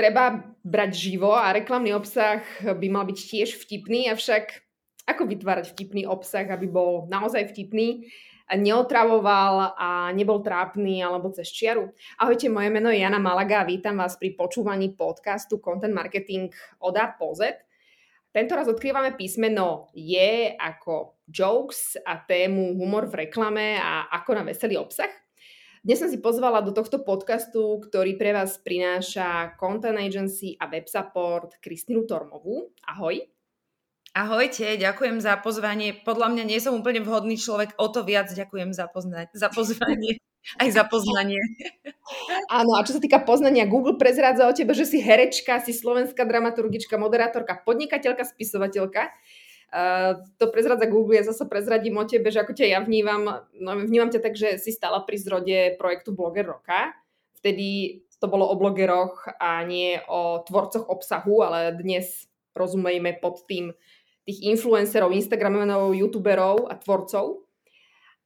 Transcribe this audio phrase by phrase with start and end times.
[0.00, 4.64] treba brať živo a reklamný obsah by mal byť tiež vtipný, avšak
[5.04, 8.08] ako vytvárať vtipný obsah, aby bol naozaj vtipný,
[8.48, 11.92] neotravoval a nebol trápny alebo cez čiaru.
[12.16, 16.48] Ahojte, moje meno je Jana Malaga a vítam vás pri počúvaní podcastu Content Marketing
[16.80, 17.60] od A po Z.
[18.32, 24.48] Tento raz odkrývame písmeno je ako jokes a tému humor v reklame a ako na
[24.48, 25.12] veselý obsah.
[25.80, 30.84] Dnes som si pozvala do tohto podcastu, ktorý pre vás prináša Content Agency a Web
[30.84, 32.68] Support Kristinu Tormovú.
[32.84, 33.24] Ahoj.
[34.12, 35.96] Ahojte, ďakujem za pozvanie.
[36.04, 40.20] Podľa mňa nie som úplne vhodný človek, o to viac ďakujem za, poznať, za pozvanie.
[40.60, 41.40] Aj za poznanie.
[42.52, 46.28] Áno, a čo sa týka poznania, Google prezrádza o tebe, že si herečka, si slovenská
[46.28, 49.08] dramaturgička, moderátorka, podnikateľka, spisovateľka.
[49.70, 53.70] Uh, to prezradza Google, ja zase prezradím o tebe, že ako ťa ja vnímam, no
[53.78, 56.90] vnímam ťa tak, že si stala pri zrode projektu Bloger roka.
[57.38, 63.72] Vtedy to bolo o blogeroch a nie o tvorcoch obsahu, ale dnes rozumejme pod tým
[64.28, 67.48] tých influencerov, instagramerov, youtuberov a tvorcov.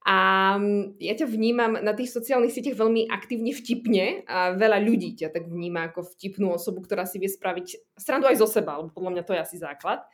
[0.04, 0.16] A
[0.60, 5.32] mm, ja ťa vnímam na tých sociálnych sieťach veľmi aktívne vtipne a veľa ľudí ťa
[5.32, 9.10] tak vníma ako vtipnú osobu, ktorá si vie spraviť srandu aj zo seba, lebo podľa
[9.16, 10.04] mňa to je asi základ.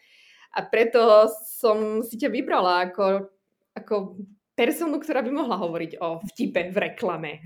[0.50, 3.30] A preto som si ťa vybrala ako,
[3.74, 3.94] ako
[4.58, 7.40] personu, ktorá by mohla hovoriť o vtipe v reklame.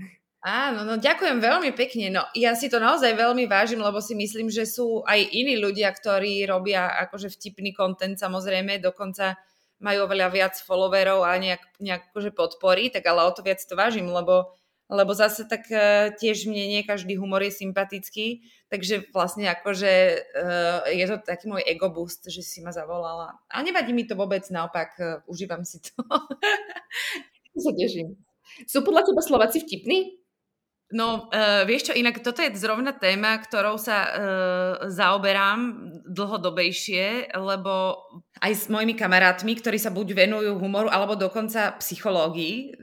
[0.45, 2.13] Áno, no ďakujem veľmi pekne.
[2.13, 5.89] No ja si to naozaj veľmi vážim, lebo si myslím, že sú aj iní ľudia,
[5.89, 9.41] ktorí robia akože vtipný kontent samozrejme, dokonca
[9.81, 13.73] majú oveľa viac followerov a nejak, nejak akože podporí, tak ale o to viac to
[13.73, 14.53] vážim, lebo
[14.89, 20.85] lebo zase tak uh, tiež mne nie každý humor je sympatický, takže vlastne akože uh,
[20.89, 23.39] je to taký môj ego boost, že si ma zavolala.
[23.49, 26.01] A nevadí mi to vôbec, naopak uh, užívam si to.
[27.55, 28.19] sa teším.
[28.67, 30.24] Sú podľa teba Slováci vtipní?
[30.95, 34.11] No, uh, vieš čo, inak toto je zrovna téma, ktorou sa uh,
[34.87, 37.99] zaoberám dlhodobejšie, lebo
[38.39, 42.79] aj s mojimi kamarátmi, ktorí sa buď venujú humoru, alebo dokonca psychológii.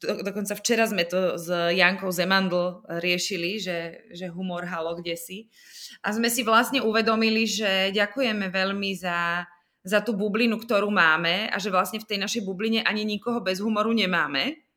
[0.00, 5.52] Do, dokonca včera sme to s Jankou Zemandl riešili, že, že humor halo kde si.
[6.00, 9.44] A sme si vlastne uvedomili, že ďakujeme veľmi za,
[9.84, 13.60] za tú bublinu, ktorú máme a že vlastne v tej našej bubline ani nikoho bez
[13.60, 14.71] humoru nemáme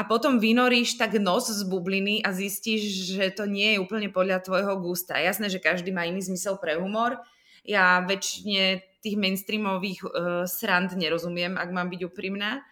[0.00, 4.40] a potom vynoríš tak nos z bubliny a zistíš, že to nie je úplne podľa
[4.40, 5.20] tvojho gusta.
[5.20, 7.20] Jasné, že každý má iný zmysel pre humor.
[7.68, 10.08] Ja väčšine tých mainstreamových uh,
[10.48, 12.64] srand nerozumiem, ak mám byť úprimná.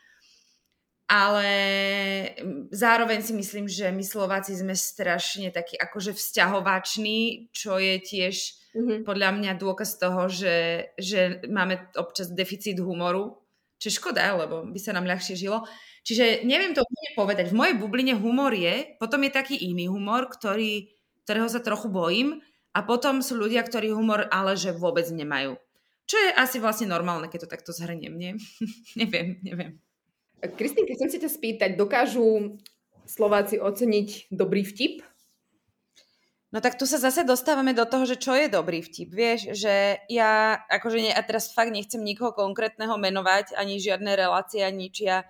[1.05, 1.49] Ale
[2.73, 8.37] zároveň si myslím, že my Slováci sme strašne takí akože vzťahovační, čo je tiež
[8.73, 8.99] mm-hmm.
[9.05, 13.37] podľa mňa dôkaz toho, že, že máme občas deficit humoru.
[13.79, 15.63] Čo je škoda, lebo by sa nám ľahšie žilo.
[16.09, 17.53] Čiže neviem to úplne povedať.
[17.53, 20.89] V mojej bubline humor je, potom je taký iný humor, ktorý,
[21.29, 22.41] ktorého sa trochu bojím
[22.73, 25.61] a potom sú ľudia, ktorí humor ale že vôbec nemajú.
[26.09, 28.33] Čo je asi vlastne normálne, keď to takto zhrniem, nie?
[29.01, 29.77] neviem, neviem.
[30.41, 32.57] Kristýnka, chcem sa ťa spýtať, dokážu
[33.05, 35.05] Slováci oceniť dobrý vtip?
[36.49, 39.13] No tak tu sa zase dostávame do toho, že čo je dobrý vtip.
[39.13, 44.65] Vieš, že ja akože ne, a teraz fakt nechcem nikoho konkrétneho menovať, ani žiadne relácie,
[44.65, 45.05] ani nič.
[45.05, 45.29] Ja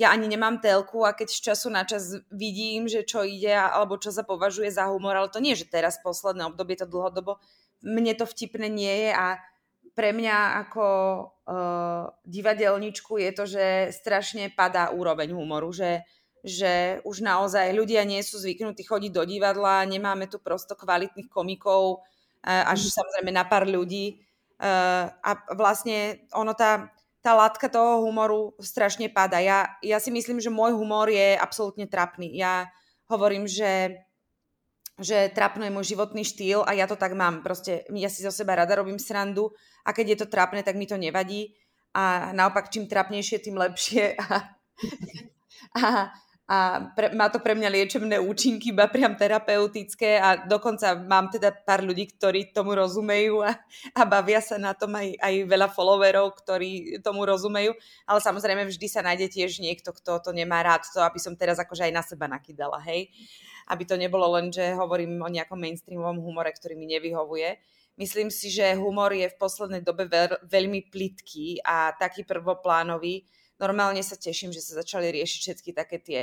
[0.00, 4.00] ja ani nemám telku a keď z času na čas vidím, že čo ide alebo
[4.00, 7.36] čo sa považuje za humor, ale to nie, že teraz posledné obdobie to dlhodobo,
[7.84, 9.36] mne to vtipné nie je a
[9.92, 10.84] pre mňa ako
[11.20, 16.08] uh, divadelničku je to, že strašne padá úroveň humoru, že,
[16.40, 22.00] že už naozaj ľudia nie sú zvyknutí chodiť do divadla, nemáme tu prosto kvalitných komikov,
[22.00, 22.92] uh, až mhm.
[22.96, 24.24] samozrejme na pár ľudí.
[24.60, 29.40] Uh, a vlastne ono tá tá látka toho humoru strašne páda.
[29.40, 32.32] Ja, ja si myslím, že môj humor je absolútne trapný.
[32.32, 32.72] Ja
[33.12, 34.04] hovorím, že,
[34.96, 37.44] že trapno je môj životný štýl a ja to tak mám.
[37.44, 39.52] Proste ja si zo seba rada robím srandu
[39.84, 41.52] a keď je to trapné, tak mi to nevadí.
[41.92, 44.16] A naopak, čím trapnejšie, tým lepšie.
[44.20, 44.36] A,
[45.76, 46.08] a,
[46.50, 51.54] a pre, má to pre mňa liečebné účinky, iba priam terapeutické a dokonca mám teda
[51.54, 53.54] pár ľudí, ktorí tomu rozumejú a,
[53.94, 57.70] a bavia sa na tom aj, aj veľa followerov, ktorí tomu rozumejú,
[58.02, 61.62] ale samozrejme vždy sa nájde tiež niekto, kto to nemá rád, to aby som teraz
[61.62, 63.14] akože aj na seba nakydala, hej.
[63.70, 67.62] Aby to nebolo len, že hovorím o nejakom mainstreamovom humore, ktorý mi nevyhovuje.
[67.94, 73.22] Myslím si, že humor je v poslednej dobe veľ, veľmi plitký a taký prvoplánový.
[73.62, 76.20] Normálne sa teším, že sa začali riešiť všetky také tie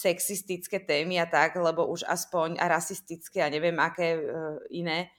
[0.00, 5.12] sexistické témy a tak, lebo už aspoň a rasistické a neviem aké uh, iné,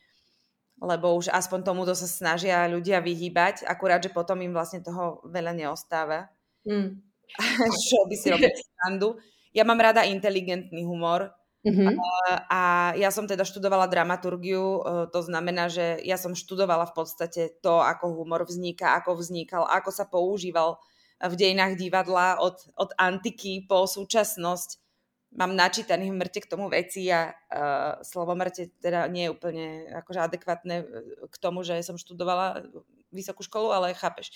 [0.82, 5.54] lebo už aspoň tomuto sa snažia ľudia vyhýbať, akurát, že potom im vlastne toho veľa
[5.54, 6.34] neostáva.
[6.66, 6.98] Mm.
[7.88, 9.22] Čo by si robiť srandu.
[9.54, 11.30] Ja mám rada inteligentný humor,
[11.62, 11.94] Uh-huh.
[12.50, 17.42] A ja som teda študovala dramaturgiu, e, to znamená, že ja som študovala v podstate
[17.62, 20.82] to, ako humor vzniká, ako vznikal, ako sa používal
[21.30, 24.82] v dejinách divadla od, od antiky po súčasnosť.
[25.32, 29.66] Mám načítaných mŕte k tomu veci a uh, slovo mŕte teda nie je úplne
[30.04, 30.86] akože adekvátne e,
[31.24, 32.68] k tomu, že som študovala
[33.16, 34.36] vysokú školu, ale chápeš.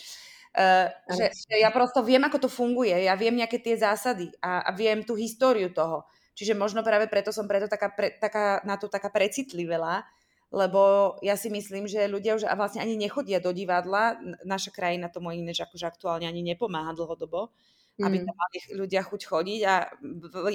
[0.55, 4.63] Uh, že, že ja prosto viem, ako to funguje, ja viem nejaké tie zásady a,
[4.63, 6.07] a viem tú históriu toho.
[6.31, 10.07] Čiže možno práve preto som preto taká, pre, taká, na to taká precitlivela,
[10.53, 14.15] lebo ja si myslím, že ľudia už vlastne ani nechodia do divadla.
[14.45, 17.49] Naša krajina tomu inéž akože aktuálne ani nepomáha dlhodobo,
[17.97, 18.03] mm.
[18.05, 19.73] aby tam mali ľudia chuť chodiť a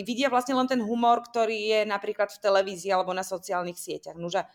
[0.01, 4.17] vidia vlastne len ten humor, ktorý je napríklad v televízii alebo na sociálnych sieťach.
[4.17, 4.47] Nože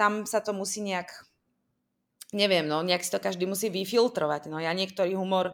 [0.00, 1.12] tam sa to musí nejak,
[2.32, 4.48] neviem, no, nejak si to každý musí vyfiltrovať.
[4.48, 5.52] No ja niektorý humor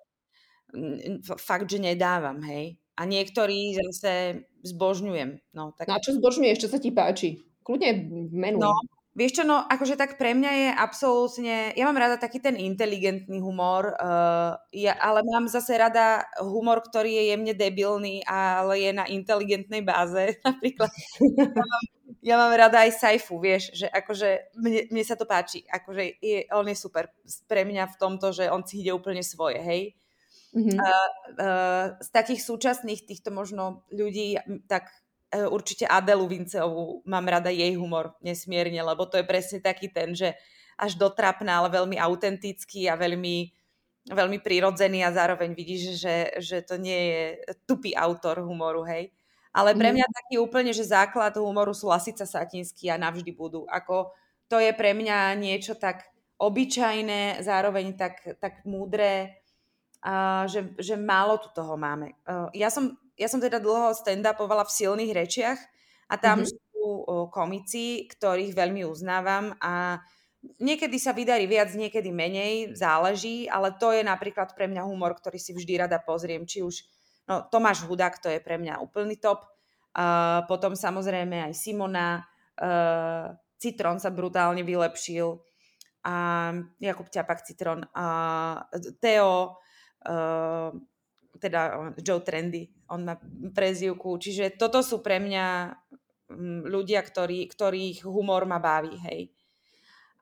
[1.36, 2.78] fakt, že nedávam, hej.
[2.96, 5.52] A niektorí zase zbožňujem.
[5.52, 5.92] No, tak...
[5.92, 6.64] no a čo zbožňuješ?
[6.64, 7.44] Čo sa ti páči?
[7.60, 8.56] Kľudne menu.
[8.62, 8.72] No,
[9.16, 13.40] vieš čo, no akože tak pre mňa je absolútne, ja mám rada taký ten inteligentný
[13.40, 19.08] humor, uh, ja, ale mám zase rada humor, ktorý je jemne debilný, ale je na
[19.08, 20.36] inteligentnej báze.
[20.46, 21.82] Napríklad ja mám,
[22.20, 26.44] ja mám rada aj Saifu, vieš, že akože mne, mne sa to páči, akože je,
[26.52, 27.08] on je super
[27.48, 29.96] pre mňa v tomto, že on si ide úplne svoje, hej
[30.56, 30.78] Mm-hmm.
[30.80, 34.88] Uh, uh, z takých súčasných týchto možno ľudí, tak
[35.32, 40.38] určite Adelu Vinceovú mám rada jej humor nesmierne, lebo to je presne taký ten, že
[40.76, 43.50] až dotrapná, ale veľmi autentický a veľmi,
[44.12, 47.22] veľmi prirodzený a zároveň vidíš, že, že to nie je
[47.64, 49.10] tupý autor humoru, hej.
[49.56, 49.94] Ale pre mhm.
[49.96, 53.64] mňa taký úplne, že základ humoru sú Lasica Satinský a navždy budú.
[53.72, 54.12] Ako
[54.52, 56.04] to je pre mňa niečo tak
[56.36, 59.40] obyčajné, zároveň tak, tak múdre,
[60.04, 62.12] uh, že, že málo tu toho máme.
[62.28, 65.58] Uh, ja, som, ja som teda dlho stand-upovala v silných rečiach
[66.12, 66.52] a tam mm-hmm.
[66.52, 66.88] sú
[67.32, 69.98] komici, ktorých veľmi uznávam a
[70.62, 75.40] niekedy sa vydarí viac, niekedy menej, záleží, ale to je napríklad pre mňa humor, ktorý
[75.40, 76.86] si vždy rada pozriem, či už
[77.26, 82.22] no, Tomáš Hudák, to je pre mňa úplný top, uh, potom samozrejme aj Simona,
[82.62, 85.42] uh, Citron sa brutálne vylepšil,
[86.06, 86.14] a
[86.78, 88.06] Jakub Ťapak Citron, a
[89.02, 89.58] Teo,
[90.06, 90.70] uh,
[91.38, 93.14] teda Joe Trendy, on má
[93.54, 95.46] prezivku, čiže toto sú pre mňa
[96.32, 99.32] um, ľudia, ktorí, ktorých humor ma baví, hej.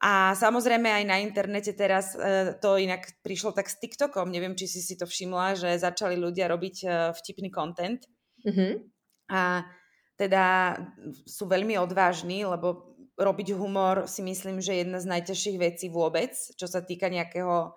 [0.05, 4.69] A samozrejme aj na internete teraz uh, to inak prišlo tak s TikTokom, neviem, či
[4.69, 8.05] si si to všimla, že začali ľudia robiť uh, vtipný content.
[8.44, 8.72] Mm-hmm.
[9.32, 9.64] A
[10.14, 10.76] teda
[11.26, 16.34] sú veľmi odvážni, lebo robiť humor si myslím, že je jedna z najťažších vecí vôbec,
[16.34, 17.75] čo sa týka nejakého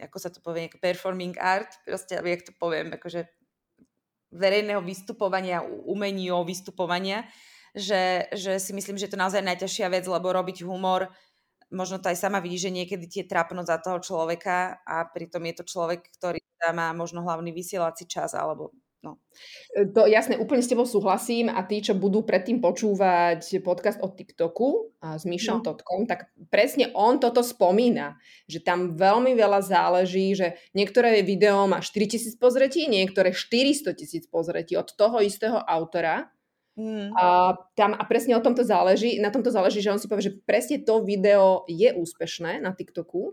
[0.00, 3.28] ako sa to povie, performing art, proste, jak to poviem, akože
[4.30, 7.26] verejného vystupovania, umení o vystupovania,
[7.74, 11.10] že, že si myslím, že je to naozaj najťažšia vec, lebo robiť humor,
[11.70, 15.54] možno to aj sama vidí, že niekedy tie trapno za toho človeka a pritom je
[15.62, 16.42] to človek, ktorý
[16.74, 19.16] má možno hlavný vysielací čas alebo No.
[19.72, 24.12] E, to jasné, úplne s tebou súhlasím a tí, čo budú predtým počúvať podcast o
[24.12, 25.72] TikToku a s Myšom no.
[25.72, 31.80] Totkom, tak presne on toto spomína, že tam veľmi veľa záleží, že niektoré video má
[31.80, 36.28] 4000 pozretí, niektoré 400 tisíc pozretí od toho istého autora.
[36.76, 37.16] Mm.
[37.16, 40.36] A, tam, a presne o tomto záleží, na tomto záleží, že on si povie, že
[40.44, 43.32] presne to video je úspešné na TikToku,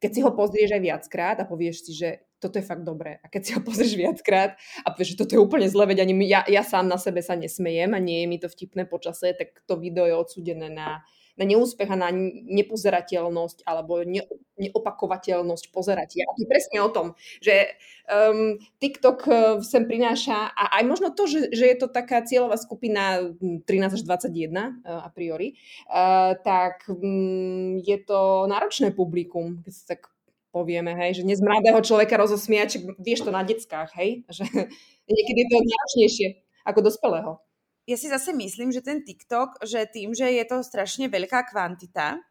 [0.00, 3.22] keď si ho pozrieš aj viackrát a povieš si, že toto je fakt dobré.
[3.22, 6.14] A keď si ho pozrieš viackrát a povieš, že toto je úplne zle, veď ani
[6.18, 9.30] my, ja, ja sám na sebe sa nesmejem a nie je mi to vtipné počasie,
[9.38, 11.06] tak to video je odsudené na,
[11.38, 12.12] na neúspech a na
[12.50, 14.26] nepozerateľnosť alebo ne,
[14.60, 16.28] neopakovateľnosť pozeratia.
[16.28, 17.06] A to je presne o tom,
[17.40, 17.72] že
[18.04, 22.60] um, TikTok uh, sem prináša a aj možno to, že, že je to taká cieľová
[22.60, 25.56] skupina 13 až 21 uh, a priori,
[25.88, 30.11] uh, tak um, je to náročné publikum, keď sa tak
[30.52, 34.44] povieme, hej, že dnes mladého človeka rozosmiať, vieš to na deckách, hej, že
[35.08, 36.28] niekedy je to náročnejšie
[36.68, 37.32] ako dospelého.
[37.88, 42.22] Ja si zase myslím, že ten TikTok, že tým, že je to strašne veľká kvantita,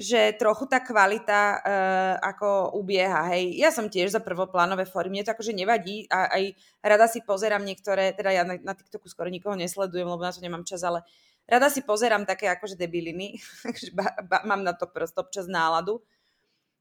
[0.00, 3.54] že trochu tá kvalita uh, ako ubieha, hej.
[3.60, 7.62] Ja som tiež za prvoplánové formy, mne to akože nevadí a aj rada si pozerám
[7.62, 11.04] niektoré, teda ja na, na TikToku skoro nikoho nesledujem, lebo na to nemám čas, ale
[11.44, 13.36] rada si pozerám také akože debiliny,
[13.98, 16.00] ba, ba, mám na to prosto občas náladu,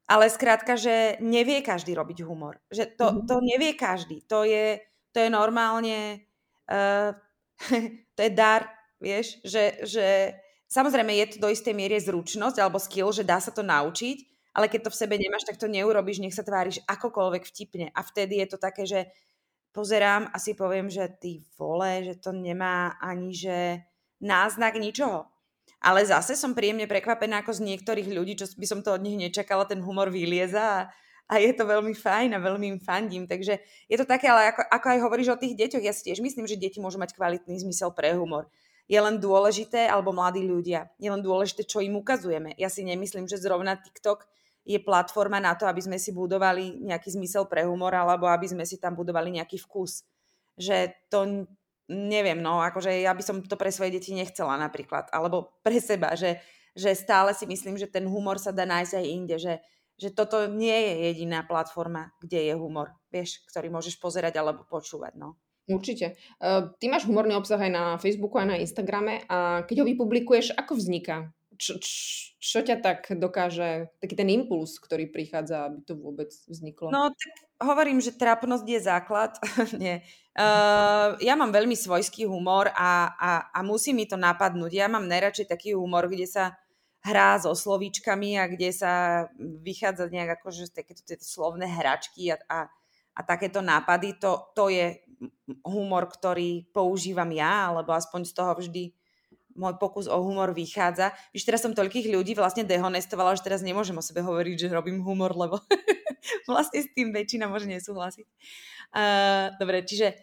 [0.09, 2.57] ale skrátka, že nevie každý robiť humor.
[2.73, 3.27] Že to, mm-hmm.
[3.29, 4.25] to nevie každý.
[4.25, 4.81] To je,
[5.13, 6.25] to je normálne,
[6.65, 7.13] uh,
[8.17, 8.65] to je dar,
[8.97, 10.33] vieš, že, že
[10.65, 14.17] samozrejme je to do istej miery zručnosť alebo skill, že dá sa to naučiť,
[14.57, 17.93] ale keď to v sebe nemáš, tak to neurobiš, nech sa tváriš akokoľvek vtipne.
[17.93, 19.13] A vtedy je to také, že
[19.69, 23.85] pozerám a si poviem, že ty vole, že to nemá ani že
[24.19, 25.29] náznak ničoho.
[25.79, 29.15] Ale zase som príjemne prekvapená ako z niektorých ľudí, čo by som to od nich
[29.15, 30.79] nečakala, ten humor vylieza a,
[31.31, 33.23] a je to veľmi fajn a veľmi im fandím.
[33.23, 36.19] Takže je to také, ale ako, ako aj hovoríš o tých deťoch, ja si tiež
[36.19, 38.51] myslím, že deti môžu mať kvalitný zmysel pre humor.
[38.91, 42.57] Je len dôležité, alebo mladí ľudia, je len dôležité, čo im ukazujeme.
[42.59, 44.27] Ja si nemyslím, že zrovna TikTok
[44.69, 48.67] je platforma na to, aby sme si budovali nejaký zmysel pre humor alebo aby sme
[48.67, 50.05] si tam budovali nejaký vkus.
[50.59, 51.47] Že to
[51.89, 56.13] neviem, no akože ja by som to pre svoje deti nechcela napríklad, alebo pre seba,
[56.13, 56.37] že,
[56.77, 59.57] že stále si myslím, že ten humor sa dá nájsť aj inde, že,
[59.97, 65.17] že toto nie je jediná platforma, kde je humor, vieš, ktorý môžeš pozerať alebo počúvať,
[65.17, 65.35] no.
[65.69, 66.17] Určite.
[66.41, 70.57] Uh, ty máš humorný obsah aj na Facebooku, aj na Instagrame a keď ho vypublikuješ,
[70.57, 71.29] ako vzniká?
[71.59, 71.75] Čo,
[72.39, 76.87] čo ťa tak dokáže, taký ten impuls, ktorý prichádza, aby to vôbec vzniklo?
[76.87, 79.35] No, tak hovorím, že trápnosť je základ.
[79.81, 80.07] Nie.
[80.39, 84.71] Uh, ja mám veľmi svojský humor a, a, a musí mi to napadnúť.
[84.71, 86.55] Ja mám najradšej taký humor, kde sa
[87.03, 88.91] hrá so slovíčkami a kde sa
[89.37, 92.59] vychádza nejak akože takéto tieto slovné hračky a, a,
[93.15, 94.15] a takéto nápady.
[94.23, 95.03] To, to je
[95.67, 98.83] humor, ktorý používam ja, alebo aspoň z toho vždy
[99.59, 101.11] môj pokus o humor vychádza.
[101.35, 105.03] Víš, teraz som toľkých ľudí vlastne dehonestovala, že teraz nemôžem o sebe hovoriť, že robím
[105.03, 105.59] humor, lebo
[106.49, 108.27] vlastne s tým väčšina môže nesúhlasiť.
[108.95, 110.15] Uh, dobre, čiže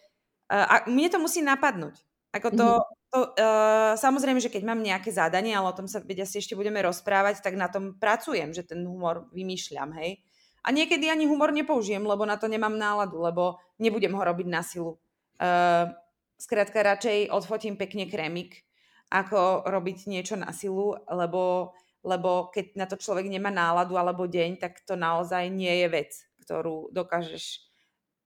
[0.49, 2.01] uh, a mne to musí napadnúť.
[2.33, 3.13] Ako to, mm-hmm.
[3.13, 6.57] to uh, samozrejme, že keď mám nejaké zadanie, ale o tom sa veď asi ešte
[6.57, 10.25] budeme rozprávať, tak na tom pracujem, že ten humor vymýšľam, hej.
[10.67, 14.67] A niekedy ani humor nepoužijem, lebo na to nemám náladu, lebo nebudem ho robiť na
[14.67, 14.99] silu.
[15.39, 15.95] Uh,
[16.43, 18.66] skrátka radšej odfotím pekne krémik,
[19.11, 24.59] ako robiť niečo na silu, lebo, lebo keď na to človek nemá náladu alebo deň,
[24.59, 26.11] tak to naozaj nie je vec,
[26.43, 27.67] ktorú dokážeš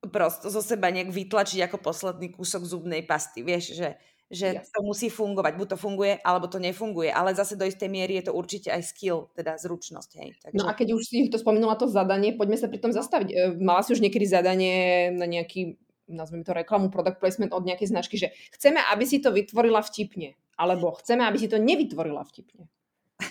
[0.08, 3.44] prosto zo seba nejak vytlačiť ako posledný kúsok zubnej pasty.
[3.44, 3.88] Vieš, že,
[4.32, 5.60] že to musí fungovať.
[5.60, 7.12] Buď to funguje, alebo to nefunguje.
[7.12, 10.10] Ale zase do istej miery je to určite aj skill, teda zručnosť.
[10.16, 10.28] Hej.
[10.40, 10.56] Takže...
[10.56, 13.28] No a keď už si to spomenula to zadanie, poďme sa pri tom zastaviť.
[13.28, 15.76] E, mala si už niekedy zadanie na nejaký
[16.10, 20.34] nazvime to reklamu, product placement od nejakej značky, že chceme, aby si to vytvorila vtipne.
[20.60, 22.68] Alebo chceme, aby si to nevytvorila vtipne.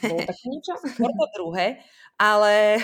[0.01, 0.73] Bolo také niečo?
[0.97, 1.81] Skôr to druhé,
[2.17, 2.81] ale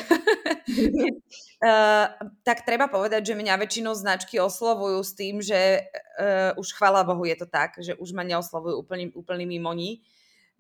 [1.62, 2.06] uh,
[2.48, 7.26] tak treba povedať, že mňa väčšinou značky oslovujú s tým, že uh, už chvala Bohu
[7.26, 10.02] je to tak, že už ma neoslovujú úplný, úplný mimoní,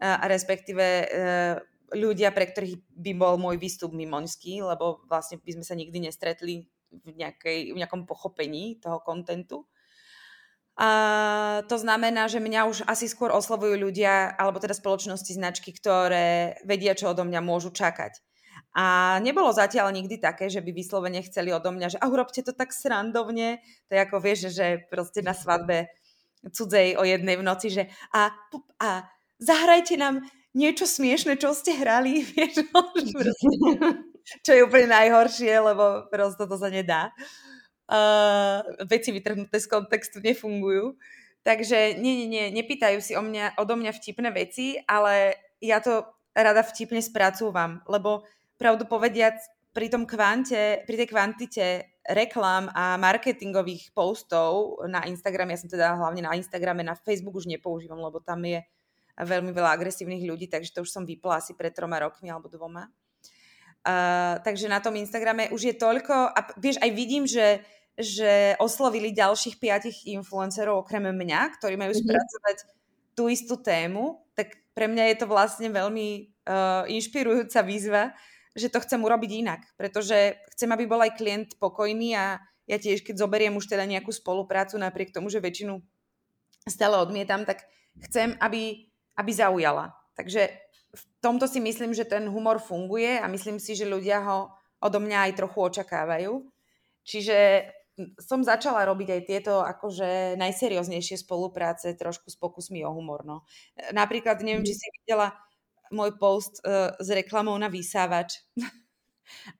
[0.01, 1.57] uh, respektíve uh,
[1.93, 6.65] ľudia, pre ktorých by bol môj výstup mimoňský, lebo vlastne by sme sa nikdy nestretli
[6.91, 9.67] v, nejakej, v nejakom pochopení toho kontentu.
[10.75, 16.59] A to znamená, že mňa už asi skôr oslovujú ľudia, alebo teda spoločnosti, značky, ktoré
[16.67, 18.19] vedia, čo odo mňa môžu čakať.
[18.75, 22.51] A nebolo zatiaľ nikdy také, že by vyslovene chceli odo mňa, že a urobte to
[22.51, 23.63] tak srandovne.
[23.87, 25.87] To je ako vieš, že proste na svadbe
[26.43, 28.35] cudzej o jednej v noci, že a,
[28.83, 29.07] a
[29.39, 32.67] zahrajte nám niečo smiešne, čo ste hrali, vieš,
[34.45, 37.54] čo je úplne najhoršie, lebo prosto to sa nedá uh,
[38.89, 40.97] veci vytrhnuté z kontextu nefungujú.
[41.45, 46.09] Takže nie, nie, nie, nepýtajú si o mňa, odo mňa vtipné veci, ale ja to
[46.33, 48.25] rada vtipne spracúvam, lebo
[48.57, 49.37] pravdu povediac,
[49.75, 51.65] pri tom kvante, pri tej kvantite
[52.07, 57.51] reklám a marketingových postov na Instagram, ja som teda hlavne na Instagrame, na Facebook už
[57.51, 58.63] nepoužívam, lebo tam je
[59.19, 62.87] veľmi veľa agresívnych ľudí, takže to už som vypla asi pred troma rokmi alebo dvoma.
[63.85, 67.61] Uh, takže na tom Instagrame už je toľko a vieš, aj vidím, že
[67.95, 72.11] že oslovili ďalších piatich influencerov okrem mňa, ktorí majú mm-hmm.
[72.11, 72.57] spracovať
[73.15, 78.11] tú istú tému, tak pre mňa je to vlastne veľmi uh, inšpirujúca výzva,
[78.51, 83.07] že to chcem urobiť inak, pretože chcem, aby bol aj klient pokojný a ja tiež,
[83.07, 85.79] keď zoberiem už teda nejakú spoluprácu, napriek tomu, že väčšinu
[86.67, 87.63] stále odmietam, tak
[88.03, 89.95] chcem, aby, aby zaujala.
[90.19, 90.64] Takže
[90.95, 94.99] v tomto si myslím, že ten humor funguje a myslím si, že ľudia ho odo
[95.03, 96.33] mňa aj trochu očakávajú.
[97.05, 97.37] Čiže
[98.19, 103.23] som začala robiť aj tieto akože najserióznejšie spolupráce trošku s pokusmi o humor.
[103.23, 103.47] No.
[103.95, 104.79] Napríklad, neviem, či mhm.
[104.79, 105.27] si videla
[105.93, 108.41] môj post uh, s reklamou na vysávač.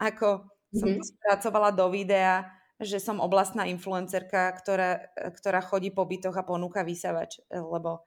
[0.10, 1.12] Ako som to mhm.
[1.16, 2.44] spracovala do videa,
[2.76, 5.00] že som oblastná influencerka, ktorá,
[5.40, 8.04] ktorá chodí po bytoch a ponúka vysávač, lebo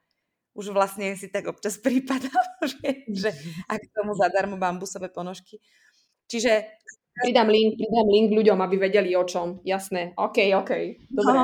[0.59, 2.27] už vlastne si tak občas prípada,
[2.59, 3.29] že, že
[3.71, 5.63] ak tomu zadarmo bambusové ponožky.
[6.27, 6.75] Čiže...
[7.19, 9.59] Pridám link, pridám link ľuďom, aby vedeli o čom.
[9.67, 10.15] Jasné.
[10.15, 10.71] OK, OK.
[11.11, 11.35] Dobre.
[11.35, 11.43] No,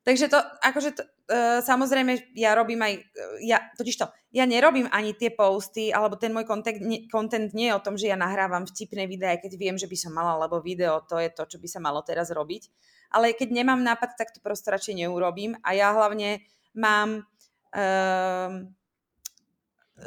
[0.00, 4.88] takže to, akože to, uh, samozrejme, ja robím aj, uh, ja, totiž to, ja nerobím
[4.88, 6.80] ani tie posty, alebo ten môj content,
[7.12, 10.16] content nie je o tom, že ja nahrávam vtipné videá, keď viem, že by som
[10.16, 12.72] mala, lebo video to je to, čo by sa malo teraz robiť.
[13.12, 15.58] Ale keď nemám nápad, tak to prosto radšej neurobím.
[15.66, 17.26] A ja hlavne mám
[17.74, 18.70] um,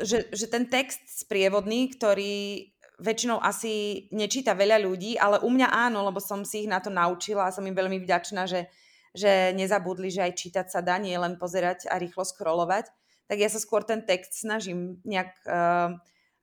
[0.01, 2.67] že, že ten text sprievodný, ktorý
[3.01, 6.93] väčšinou asi nečíta veľa ľudí, ale u mňa áno, lebo som si ich na to
[6.93, 8.69] naučila a som im veľmi vďačná, že,
[9.11, 12.89] že nezabudli, že aj čítať sa dá, nie len pozerať a rýchlo scrollovať.
[13.27, 15.97] Tak ja sa skôr ten text snažím nejak uh,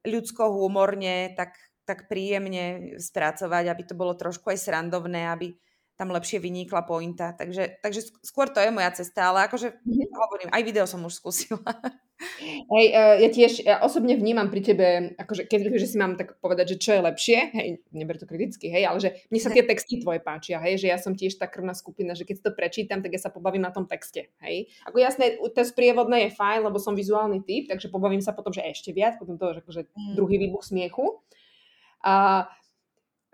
[0.04, 1.54] ľudsko, humorne, tak,
[1.86, 5.54] tak príjemne spracovať, aby to bolo trošku aj srandovné, aby
[6.00, 7.36] tam lepšie vynikla pointa.
[7.36, 10.16] Takže, takže skôr to je moja cesta, ale akože mm-hmm.
[10.16, 11.60] hovorím, aj video som už skúsila.
[12.68, 16.36] Hej, uh, ja tiež ja osobne vnímam pri tebe, akože keď že si mám tak
[16.36, 19.64] povedať, že čo je lepšie, hej, neber to kriticky, hej, ale že mne sa tie
[19.64, 22.52] texty tvoje páčia, hej, že ja som tiež tá krvná skupina, že keď si to
[22.52, 24.68] prečítam, tak ja sa pobavím na tom texte, hej.
[24.84, 28.68] Ako jasné, to sprievodné je fajn, lebo som vizuálny typ, takže pobavím sa potom, že
[28.68, 30.12] ešte viac, potom to, že akože mm.
[30.12, 31.24] druhý výbuch smiechu.
[32.04, 32.59] A uh,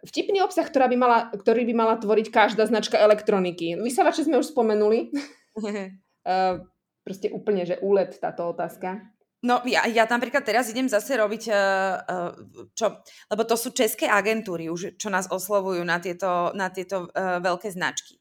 [0.06, 3.74] Vtipný obsah, ktorá by mala, ktorý by mala tvoriť každá značka elektroniky.
[3.82, 5.10] Vysavače sme už spomenuli.
[5.58, 6.62] uh,
[7.06, 9.02] proste úplne, že úlet táto otázka.
[9.44, 12.32] No ja, ja napríklad teraz idem zase robiť, uh,
[12.72, 17.42] čo, lebo to sú české agentúry už, čo nás oslovujú na tieto, na tieto uh,
[17.42, 18.16] veľké značky.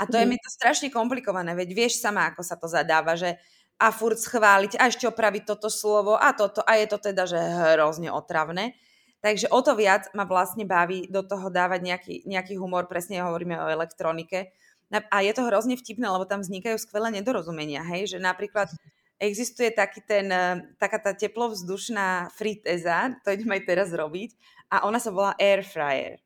[0.00, 0.20] A to mm.
[0.20, 0.30] je mhm.
[0.32, 3.36] mi to strašne komplikované, veď vieš sama, ako sa to zadáva, že
[3.80, 7.40] a furt schváliť a ešte opraviť toto slovo a toto a je to teda, že
[7.40, 8.76] hrozne otravné.
[9.20, 13.52] Takže o to viac ma vlastne baví do toho dávať nejaký, nejaký humor, presne hovoríme
[13.60, 14.48] o elektronike.
[14.90, 18.72] A je to hrozne vtipné, lebo tam vznikajú skvelé nedorozumenia, hej, že napríklad
[19.20, 24.34] existuje taký ten, e, taká tá teplovzdušná friteza, to idem aj teraz robiť,
[24.72, 26.18] a ona sa volá air fryer.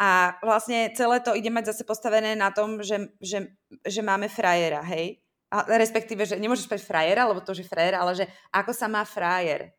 [0.00, 3.52] A vlastne celé to ide mať zase postavené na tom, že, že,
[3.84, 5.20] že máme frajera, hej?
[5.52, 9.04] A respektíve, že nemôžeš povedať frajera, lebo to, že frajer, ale že ako sa má
[9.04, 9.77] frajer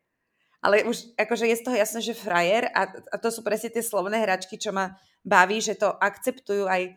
[0.60, 3.80] ale už akože je z toho jasné, že frajer a, a to sú presne tie
[3.80, 6.96] slovné hračky, čo ma baví, že to akceptujú aj,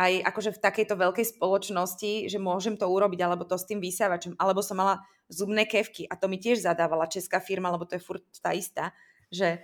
[0.00, 4.40] aj akože v takejto veľkej spoločnosti, že môžem to urobiť, alebo to s tým vysávačom,
[4.40, 8.04] alebo som mala zubné kevky a to mi tiež zadávala česká firma, lebo to je
[8.04, 8.96] furt tá istá,
[9.28, 9.60] že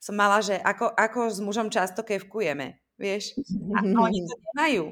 [0.00, 3.36] som mala, že ako, ako s mužom často kevkujeme, vieš,
[3.76, 4.84] a oni to nemajú.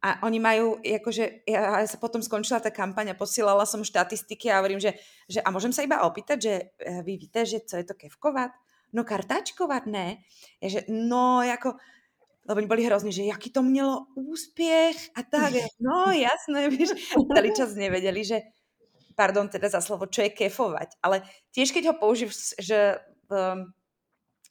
[0.00, 4.64] A oni majú, akože, ja sa potom skončila tá kampaň a posielala som štatistiky a
[4.64, 4.96] hovorím, že,
[5.28, 8.48] že a môžem sa iba opýtať, že e, vy víte, že co je to kevkovat?
[8.96, 10.24] No kartáčkovat, ne.
[10.56, 11.76] Ja, že, no, ako,
[12.48, 15.52] lebo oni boli hrozní, že jaký to mělo úspěch a tak.
[15.84, 16.96] No jasné, vieš,
[17.36, 18.40] celý čas nevedeli, že
[19.14, 20.96] pardon teda za slovo, čo je kefovať.
[21.04, 22.96] Ale tiež keď ho použíš, že
[23.28, 23.68] um,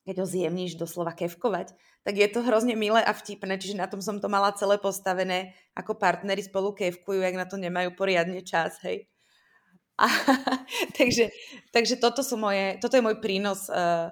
[0.06, 4.00] keď ho zjemníš doslova kevkovať, tak je to hrozne milé a vtipné, čiže na tom
[4.00, 8.80] som to mala celé postavené, ako partneri spolu kevkujú, jak na to nemajú poriadne čas,
[8.88, 9.06] hej.
[10.00, 10.08] A,
[10.98, 11.28] takže,
[11.76, 14.08] takže toto, sú moje, toto je môj prínos uh,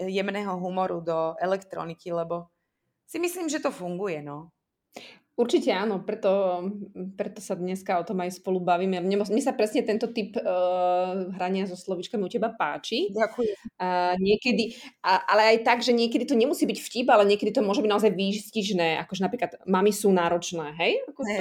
[0.00, 2.48] jemného humoru do elektroniky, lebo
[3.04, 4.55] si myslím, že to funguje, no.
[5.36, 6.64] Určite áno, preto,
[7.12, 9.04] preto sa dneska o tom aj spolu bavíme.
[9.04, 13.12] Mne, mne sa presne tento typ uh, hrania so slovičkami u teba páči.
[13.12, 13.56] Ďakujem.
[13.76, 17.60] Uh, niekedy, a, ale aj tak, že niekedy to nemusí byť vtip, ale niekedy to
[17.60, 21.04] môže byť naozaj výstižné, akože napríklad mami sú náročné, hej?
[21.04, 21.36] Ako hey.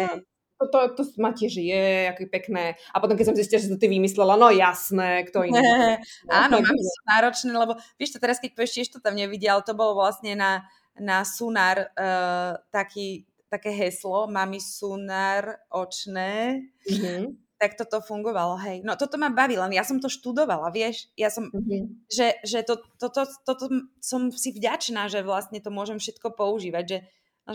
[0.59, 2.75] to, to, to, to ma tiež je, aké pekné.
[2.91, 5.55] A potom, keď som zistila, že to ty vymyslela, no jasné, kto iný.
[6.43, 9.71] Áno, mami sú náročné, lebo vieš to teraz, keď povieš, tiež to tam nevidel, to
[9.71, 10.67] bolo vlastne na,
[10.99, 13.23] na Sunar uh, taký
[13.55, 17.55] také heslo, mami sunár očné, mm-hmm.
[17.55, 18.83] tak toto fungovalo, hej.
[18.83, 22.11] No toto ma baví, len ja som to študovala, vieš, ja som, mm-hmm.
[22.11, 23.65] že, že to, toto, toto
[24.03, 26.99] som si vďačná, že vlastne to môžem všetko používať, že,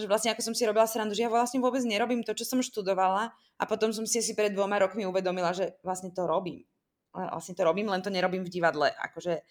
[0.00, 2.64] že vlastne ako som si robila srandu, že ja vlastne vôbec nerobím to, čo som
[2.64, 6.64] študovala a potom som si asi pred dvoma rokmi uvedomila, že vlastne to robím.
[7.10, 9.42] Vlastne to robím, len to nerobím v divadle, akože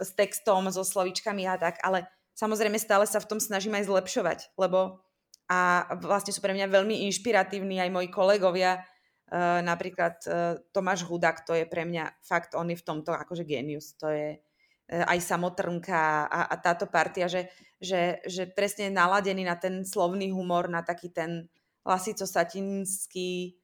[0.00, 4.38] s textom, so slovičkami a tak, ale samozrejme stále sa v tom snažím aj zlepšovať,
[4.56, 5.03] lebo
[5.50, 11.44] a vlastne sú pre mňa veľmi inšpiratívni aj moji kolegovia, uh, napríklad uh, Tomáš Hudák,
[11.44, 15.18] to je pre mňa fakt, on je v tomto akože genius, to je uh, aj
[15.20, 20.80] samotrnka a, a táto partia, že, že, že presne naladený na ten slovný humor, na
[20.80, 21.52] taký ten
[21.84, 23.60] lasico-satinský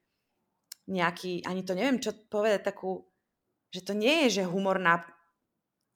[0.91, 3.05] nejaký, ani to neviem, čo povedať, takú,
[3.71, 5.01] že to nie je, že humor na,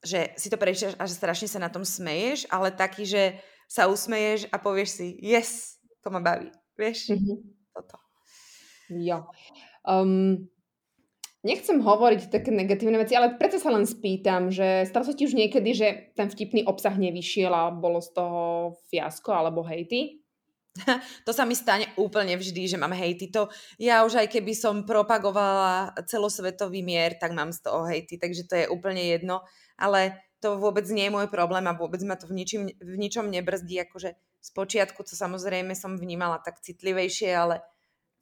[0.00, 3.90] že si to prečítaš a že strašne sa na tom smeješ, ale taký, že sa
[3.90, 5.75] usmeješ a povieš si, yes,
[6.06, 7.18] to ma baví, vieš?
[7.18, 7.36] Mm-hmm.
[7.74, 7.96] Toto.
[8.94, 9.26] Jo.
[9.82, 10.46] Um,
[11.46, 15.38] Nechcem hovoriť také negatívne veci, ale predsa sa len spýtam, že stalo sa ti už
[15.38, 15.88] niekedy, že
[16.18, 18.42] ten vtipný obsah nevyšiel a bolo z toho
[18.90, 20.26] fiasko alebo hejty?
[21.26, 23.30] to sa mi stane úplne vždy, že mám hejty.
[23.30, 23.46] To
[23.78, 28.54] ja už aj keby som propagovala celosvetový mier, tak mám z toho hejty, takže to
[28.58, 29.46] je úplne jedno.
[29.78, 33.30] Ale to vôbec nie je môj problém a vôbec ma to v, ničím, v ničom
[33.30, 33.78] nebrzdí.
[33.86, 37.66] Akože z počiatku to samozrejme som vnímala tak citlivejšie, ale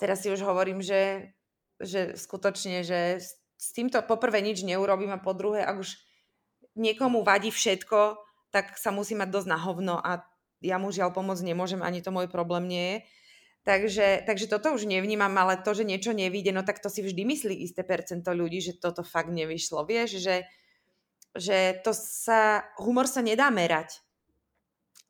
[0.01, 1.37] teraz si už hovorím, že,
[1.77, 6.01] že skutočne, že s týmto poprvé nič neurobím a po druhé, ak už
[6.81, 8.17] niekomu vadí všetko,
[8.49, 10.25] tak sa musí mať dosť na hovno a
[10.65, 12.99] ja mu žiaľ pomôcť nemôžem, ani to môj problém nie je.
[13.65, 17.25] Takže, takže toto už nevnímam, ale to, že niečo nevíde, no tak to si vždy
[17.25, 19.89] myslí isté percento ľudí, že toto fakt nevyšlo.
[19.89, 20.37] Vieš, že,
[21.33, 24.04] že to sa, humor sa nedá merať.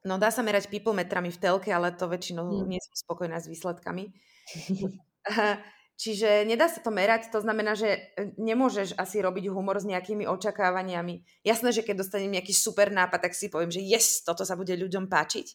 [0.04, 2.68] No dá sa merať people metrami v telke, ale to väčšinou hmm.
[2.68, 4.12] nie som spokojná s výsledkami.
[5.94, 10.26] Čiže nedá sa to merať, to znamená, že e, nemôžeš asi robiť humor s nejakými
[10.26, 11.46] očakávaniami.
[11.46, 14.74] Jasné, že keď dostanem nejaký super nápad, tak si poviem, že yes, toto sa bude
[14.74, 15.54] ľuďom páčiť.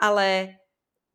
[0.00, 0.58] Ale,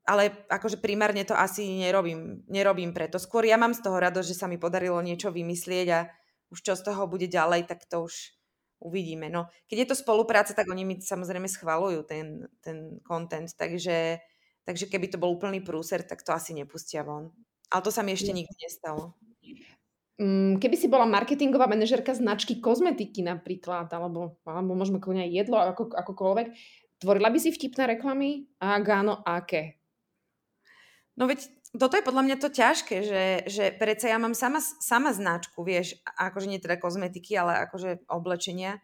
[0.06, 3.18] ale akože primárne to asi nerobím, nerobím preto.
[3.18, 6.06] Skôr ja mám z toho radosť, že sa mi podarilo niečo vymyslieť a
[6.54, 8.14] už čo z toho bude ďalej, tak to už
[8.82, 9.30] uvidíme.
[9.30, 14.20] No, keď je to spolupráca, tak oni mi samozrejme schvalujú ten, ten content, takže,
[14.66, 17.30] takže keby to bol úplný prúser, tak to asi nepustia von.
[17.72, 19.16] Ale to sa mi ešte nikdy nestalo.
[20.22, 25.58] Mm, keby si bola marketingová manažerka značky kozmetiky napríklad, alebo, alebo možno kľudne aj jedlo,
[25.58, 26.48] ako, akokoľvek,
[27.02, 28.46] tvorila by si vtipné reklamy?
[28.62, 29.82] A ak áno, aké?
[31.18, 35.16] No veď toto je podľa mňa to ťažké, že, že predsa ja mám sama, sama
[35.16, 38.84] značku, vieš, akože nie teda kozmetiky, ale akože oblečenia.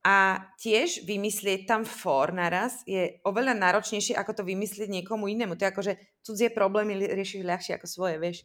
[0.00, 5.60] A tiež vymyslieť tam for naraz je oveľa náročnejšie, ako to vymyslieť niekomu inému.
[5.60, 8.38] To je ako, že cudzie problémy riešiš ľahšie ako svoje, vieš.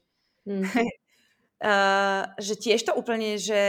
[0.44, 0.68] Mm.
[0.68, 3.60] uh, že tiež to úplne, že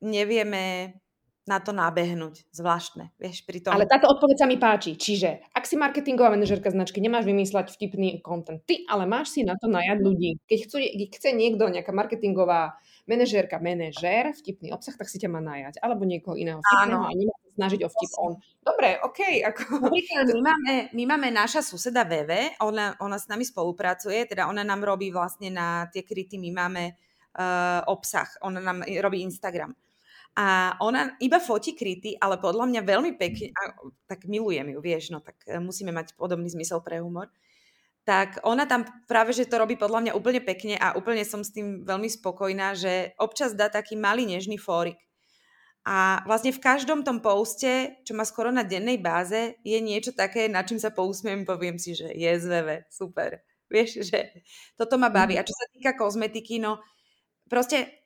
[0.00, 0.96] nevieme
[1.46, 2.50] na to nabehnúť.
[2.50, 3.70] Zvláštne, vieš, pri tom.
[3.70, 4.98] Ale táto odpoveď sa mi páči.
[4.98, 8.58] Čiže, ak si marketingová manažerka značky, nemáš vymýšľať vtipný content.
[8.66, 10.42] Ty, ale máš si na to najať ľudí.
[10.50, 10.78] Keď chce,
[11.14, 12.74] chce niekto, nejaká marketingová
[13.06, 15.78] manažérka, manažér, vtipný obsah, tak si ťa má najať.
[15.78, 17.06] Alebo niekoho iného vtipného Áno.
[17.06, 18.32] a nemá sa snažiť o vtip on.
[18.58, 19.20] Dobre, OK.
[19.46, 19.62] Ako...
[19.86, 20.00] My,
[20.42, 25.14] máme, my máme naša suseda Veve, ona, ona s nami spolupracuje, teda ona nám robí
[25.14, 26.84] vlastne na tie kryty, my máme
[27.38, 29.70] uh, obsah, ona nám robí Instagram.
[30.36, 33.56] A ona iba fotí kryty, ale podľa mňa veľmi pekne,
[34.04, 37.32] tak milujem ju, vieš, no tak e, musíme mať podobný zmysel pre humor.
[38.04, 41.56] Tak ona tam práve, že to robí podľa mňa úplne pekne a úplne som s
[41.56, 45.00] tým veľmi spokojná, že občas dá taký malý nežný fórik.
[45.88, 50.52] A vlastne v každom tom poste, čo má skoro na dennej báze, je niečo také,
[50.52, 53.40] na čím sa pousmiem, poviem si, že je zveve, super.
[53.72, 54.36] Vieš, že
[54.76, 55.38] toto ma baví.
[55.38, 55.40] Mhm.
[55.40, 56.82] A čo sa týka kozmetiky, no
[57.48, 58.05] proste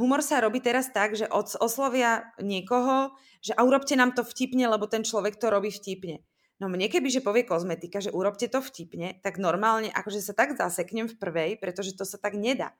[0.00, 3.12] Humor sa robí teraz tak, že od, oslovia niekoho,
[3.44, 6.24] že a urobte nám to vtipne, lebo ten človek to robí vtipne.
[6.62, 10.56] No mne keby, že povie kozmetika, že urobte to vtipne, tak normálne akože sa tak
[10.56, 12.72] zaseknem v prvej, pretože to sa tak nedá.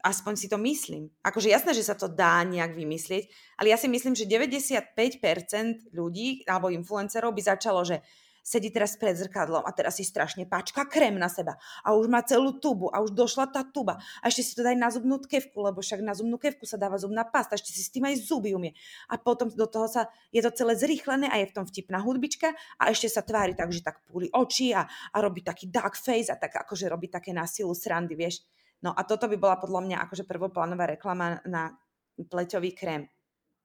[0.00, 1.10] Aspoň si to myslím.
[1.26, 6.46] Akože jasné, že sa to dá nejak vymyslieť, ale ja si myslím, že 95% ľudí
[6.46, 8.00] alebo influencerov by začalo, že
[8.48, 12.24] sedí teraz pred zrkadlom a teraz si strašne páčka krém na seba a už má
[12.24, 15.60] celú tubu a už došla tá tuba a ešte si to daj na zubnú tkevku,
[15.60, 18.56] lebo však na zubnú kevku sa dáva zubná pasta, ešte si s tým aj zuby
[18.56, 18.72] umie.
[19.12, 22.56] A potom do toho sa, je to celé zrýchlené a je v tom vtipná hudbička
[22.80, 26.32] a ešte sa tvári tak, že tak púli oči a, a robí taký dark face
[26.32, 28.48] a tak akože robí také násilu srandy, vieš.
[28.80, 31.74] No a toto by bola podľa mňa akože prvoplánová reklama na
[32.16, 33.10] pleťový krém.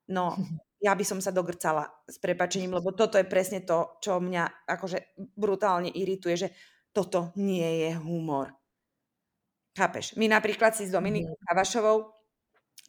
[0.10, 0.36] No,
[0.84, 5.16] ja by som sa dogrcala s prepačením, lebo toto je presne to, čo mňa akože
[5.40, 6.50] brutálne irituje, že
[6.92, 8.52] toto nie je humor.
[9.74, 10.14] Chápeš?
[10.20, 11.44] My napríklad si s Dominikou mhm.
[11.48, 11.98] Kavašovou,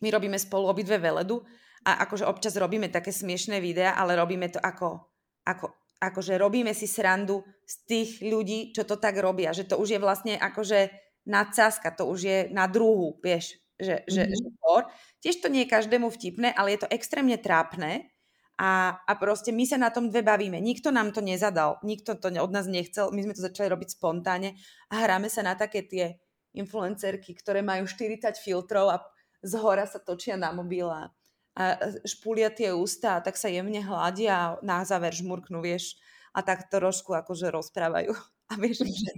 [0.02, 1.40] my robíme spolu obidve veledu
[1.86, 5.14] a akože občas robíme také smiešné videá, ale robíme to ako,
[5.46, 5.70] ako
[6.02, 10.00] akože robíme si srandu z tých ľudí, čo to tak robia, že to už je
[10.02, 10.92] vlastne akože
[11.24, 14.10] nadsázka, to už je na druhu, vieš, že, mm-hmm.
[14.10, 14.86] že, že for.
[15.20, 18.06] Tiež to nie je každému vtipné, ale je to extrémne trápne
[18.54, 20.62] a, a proste my sa na tom dve bavíme.
[20.62, 24.54] Nikto nám to nezadal, nikto to od nás nechcel, my sme to začali robiť spontáne
[24.94, 26.22] a hráme sa na také tie
[26.54, 29.02] influencerky, ktoré majú 40 filtrov a
[29.42, 31.10] z hora sa točia na mobil a,
[31.58, 31.62] a
[32.06, 35.98] špúlia tie ústa a tak sa jemne hladia a na záver žmurknú, vieš,
[36.30, 38.14] a tak trošku akože rozprávajú.
[38.52, 39.12] A vieš, že,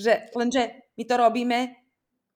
[0.00, 1.76] že lenže my to robíme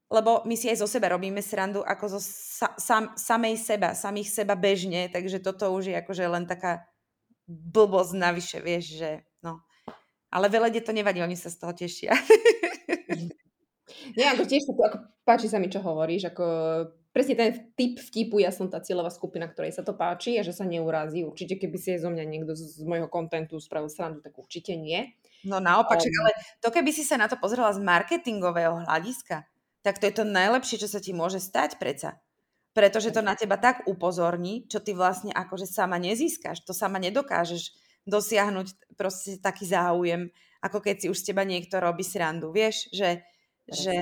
[0.09, 4.33] lebo my si aj zo seba robíme srandu ako zo sa, sam, samej seba, samých
[4.33, 6.89] seba bežne, takže toto už je akože len taká
[7.49, 9.11] blbosť navyše, vieš, že
[9.45, 9.61] no.
[10.29, 12.13] Ale velede to nevadí, oni sa z toho tešia.
[14.17, 14.85] Nie, ako tiež ako,
[15.25, 16.45] páči sa mi, čo hovoríš, ako
[17.13, 20.57] presne ten typ vtipu, ja som tá cieľová skupina, ktorej sa to páči a že
[20.57, 21.25] sa neurazí.
[21.25, 24.77] Určite, keby si je zo mňa niekto z, z môjho kontentu spravil srandu, tak určite
[24.77, 25.17] nie.
[25.45, 29.45] No naopak, um, ale to keby si sa na to pozrela z marketingového hľadiska,
[29.83, 32.19] tak to je to najlepšie, čo sa ti môže stať preca.
[32.77, 37.75] Pretože to na teba tak upozorní, čo ty vlastne akože sama nezískaš, to sama nedokážeš
[38.07, 40.31] dosiahnuť proste taký záujem,
[40.63, 42.55] ako keď si už z teba niekto robí srandu.
[42.55, 43.27] Vieš, že,
[43.67, 43.97] že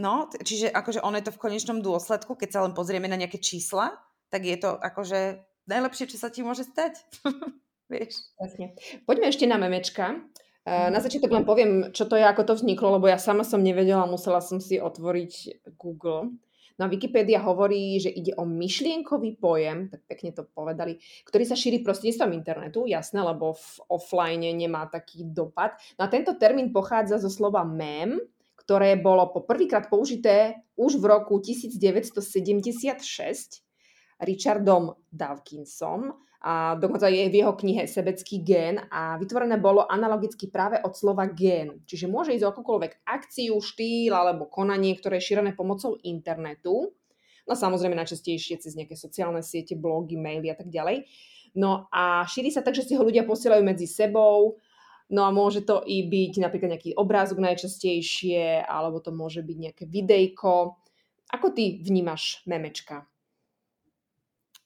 [0.00, 3.36] No, čiže akože ono je to v konečnom dôsledku, keď sa len pozrieme na nejaké
[3.36, 3.92] čísla,
[4.32, 6.96] tak je to akože najlepšie, čo sa ti môže stať.
[7.92, 8.16] Vieš?
[8.40, 8.72] Jasne.
[9.04, 10.16] Poďme ešte na memečka.
[10.62, 13.58] Eh, na začiatok len poviem, čo to je, ako to vzniklo, lebo ja sama som
[13.58, 16.38] nevedela, musela som si otvoriť Google.
[16.78, 21.58] No a Wikipedia hovorí, že ide o myšlienkový pojem, tak pekne to povedali, ktorý sa
[21.58, 25.74] šíri prostredníctvom internetu, jasné, lebo v offline nemá taký dopad.
[25.98, 28.22] No a tento termín pochádza zo slova mem,
[28.54, 32.22] ktoré bolo po prvýkrát použité už v roku 1976
[34.22, 40.82] Richardom Dawkinsom a dokonca je v jeho knihe Sebecký gén a vytvorené bolo analogicky práve
[40.82, 41.86] od slova gén.
[41.86, 46.90] Čiže môže ísť o akúkoľvek akciu, štýl alebo konanie, ktoré je šírené pomocou internetu.
[47.46, 51.06] No samozrejme najčastejšie cez nejaké sociálne siete, blogy, maily a tak ďalej.
[51.54, 54.58] No a šíri sa tak, že si ho ľudia posielajú medzi sebou,
[55.12, 59.84] No a môže to i byť napríklad nejaký obrázok najčastejšie, alebo to môže byť nejaké
[59.84, 60.80] videjko.
[61.28, 63.04] Ako ty vnímaš memečka?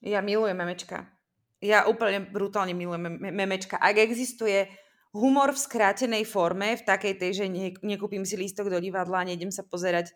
[0.07, 1.16] Ja milujem memečka.
[1.65, 3.81] Ja úplne brutálne milujem memečka.
[3.81, 4.69] Ak existuje
[5.17, 9.29] humor v skrátenej forme, v takej tej, že ne, nekúpim si lístok do divadla a
[9.29, 10.13] nejdem sa pozerať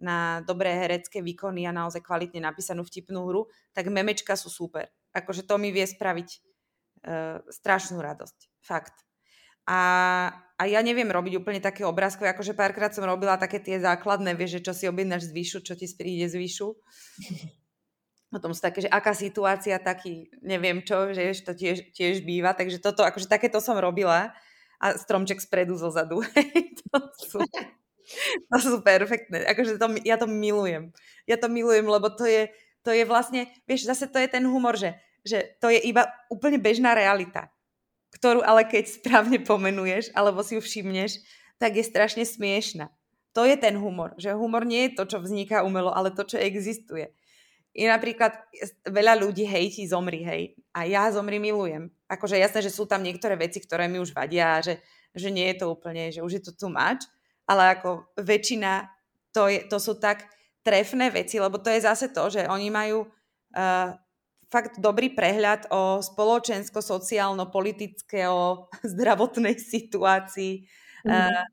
[0.00, 4.88] na dobré herecké výkony a naozaj kvalitne napísanú vtipnú hru, tak memečka sú super.
[5.12, 6.28] Akože to mi vie spraviť
[7.04, 8.38] uh, strašnú radosť.
[8.62, 8.94] Fakt.
[9.68, 9.80] A,
[10.56, 14.62] a ja neviem robiť úplne také obrázkové, akože párkrát som robila také tie základné, vieš,
[14.62, 16.72] že čo si objednáš z výšu, čo ti príde z výšu.
[18.28, 22.76] Potom sú také, že aká situácia, taký, neviem čo, že to tiež, tiež býva, takže
[22.76, 24.36] toto, akože takéto som robila
[24.76, 26.20] a stromček spredu zo zadu.
[26.92, 27.40] to, sú,
[28.52, 30.92] to sú perfektné, akože to, ja to milujem.
[31.24, 32.52] Ja to milujem, lebo to je,
[32.84, 34.92] to je vlastne, vieš, zase to je ten humor, že,
[35.24, 37.48] že to je iba úplne bežná realita
[38.14, 41.20] ktorú ale keď správne pomenuješ alebo si ju všimneš,
[41.60, 42.88] tak je strašne smiešna.
[43.36, 46.40] To je ten humor, že humor nie je to, čo vzniká umelo, ale to, čo
[46.40, 47.12] existuje.
[47.76, 48.32] I napríklad
[48.88, 50.56] veľa ľudí hejtí zomri, hej.
[50.72, 51.92] A ja zomri milujem.
[52.08, 54.80] Akože jasné, že sú tam niektoré veci, ktoré mi už vadia, že,
[55.12, 57.04] že nie je to úplne, že už je to too much,
[57.44, 58.88] ale ako väčšina,
[59.30, 60.26] to, je, to sú tak
[60.64, 63.92] trefné veci, lebo to je zase to, že oni majú uh,
[64.48, 70.64] fakt dobrý prehľad o spoločensko-sociálno-politické, o zdravotnej situácii
[71.04, 71.44] mm.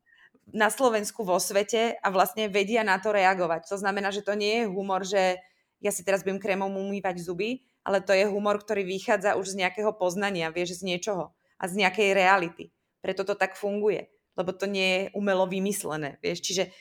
[0.56, 3.68] na Slovensku, vo svete a vlastne vedia na to reagovať.
[3.68, 5.36] To znamená, že to nie je humor, že
[5.80, 9.66] ja si teraz budem krémom umývať zuby, ale to je humor, ktorý vychádza už z
[9.66, 12.74] nejakého poznania, vieš, z niečoho a z nejakej reality.
[13.04, 16.42] Preto to tak funguje, lebo to nie je umelo vymyslené, vieš.
[16.42, 16.74] Čiže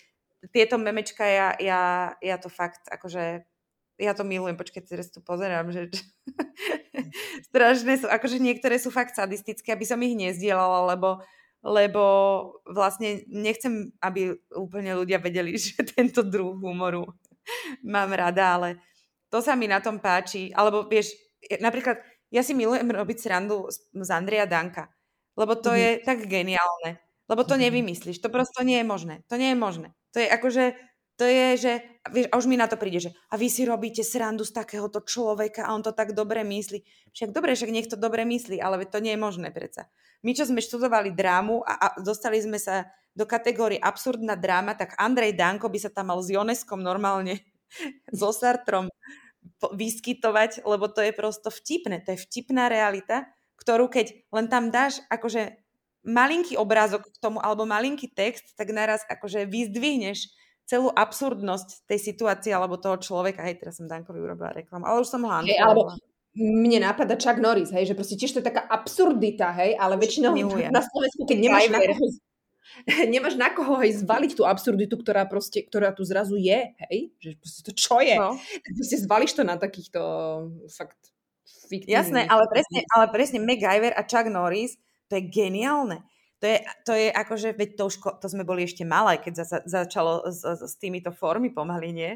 [0.49, 1.81] tieto memečka ja, ja,
[2.21, 3.45] ja to fakt akože
[3.95, 5.88] ja to milujem, počkaj, teraz tu pozerám, že
[7.51, 11.23] strašné sú, akože niektoré sú fakt sadistické, aby som ich nezdielala, lebo,
[11.63, 12.03] lebo
[12.67, 17.08] vlastne nechcem, aby úplne ľudia vedeli, že tento druh humoru
[17.95, 18.69] mám rada, ale
[19.29, 21.15] to sa mi na tom páči, alebo vieš,
[21.60, 21.99] napríklad
[22.34, 24.89] ja si milujem robiť srandu z, Andrea Danka,
[25.38, 25.84] lebo to mm-hmm.
[25.84, 26.91] je tak geniálne,
[27.27, 27.62] lebo to mhm.
[27.69, 29.89] nevymyslíš, to prosto nie je možné, to nie je možné.
[30.15, 30.63] To je akože
[31.15, 31.73] to je, že,
[32.12, 34.99] vieš, a už mi na to príde, že a vy si robíte srandu z takéhoto
[34.99, 36.84] človeka a on to tak dobre myslí.
[37.15, 39.88] Však dobre, však nech to dobre myslí, ale to nie je možné predsa.
[40.27, 44.99] My, čo sme študovali drámu a, a dostali sme sa do kategórie absurdná dráma, tak
[44.99, 47.39] Andrej Danko by sa tam mal s Joneskom normálne,
[48.19, 48.91] so Sartrom
[49.62, 52.04] vyskytovať, lebo to je prosto vtipné.
[52.04, 55.56] To je vtipná realita, ktorú keď len tam dáš akože
[56.06, 60.30] malinký obrázok k tomu alebo malinký text, tak naraz akože vyzdvihneš
[60.65, 63.45] celú absurdnosť tej situácie alebo toho človeka.
[63.45, 65.93] Hej, teraz som Dankovi urobila reklamu, ale už som ho hey, alebo
[66.36, 70.36] mne nápada Chuck Norris, hej, že proste tiež to je taká absurdita, hej, ale väčšinou
[70.67, 72.06] na Slovensku, keď nemáš na koho,
[73.13, 77.30] nemáš na koho hej, zvaliť tú absurditu, ktorá proste, ktorá tu zrazu je, hej, že
[77.38, 78.38] proste to čo je, no.
[78.75, 80.01] proste zvališ to na takýchto
[80.73, 81.13] fakt
[81.69, 81.97] fiktívnych.
[81.97, 84.78] Jasné, ale presne, ale presne MacGyver a Chuck Norris,
[85.10, 86.06] to je geniálne
[86.39, 89.60] to je, to je akože, veď to už, to sme boli ešte malé, keď za,
[89.65, 92.12] začalo s, s, týmito formy pomaly, nie?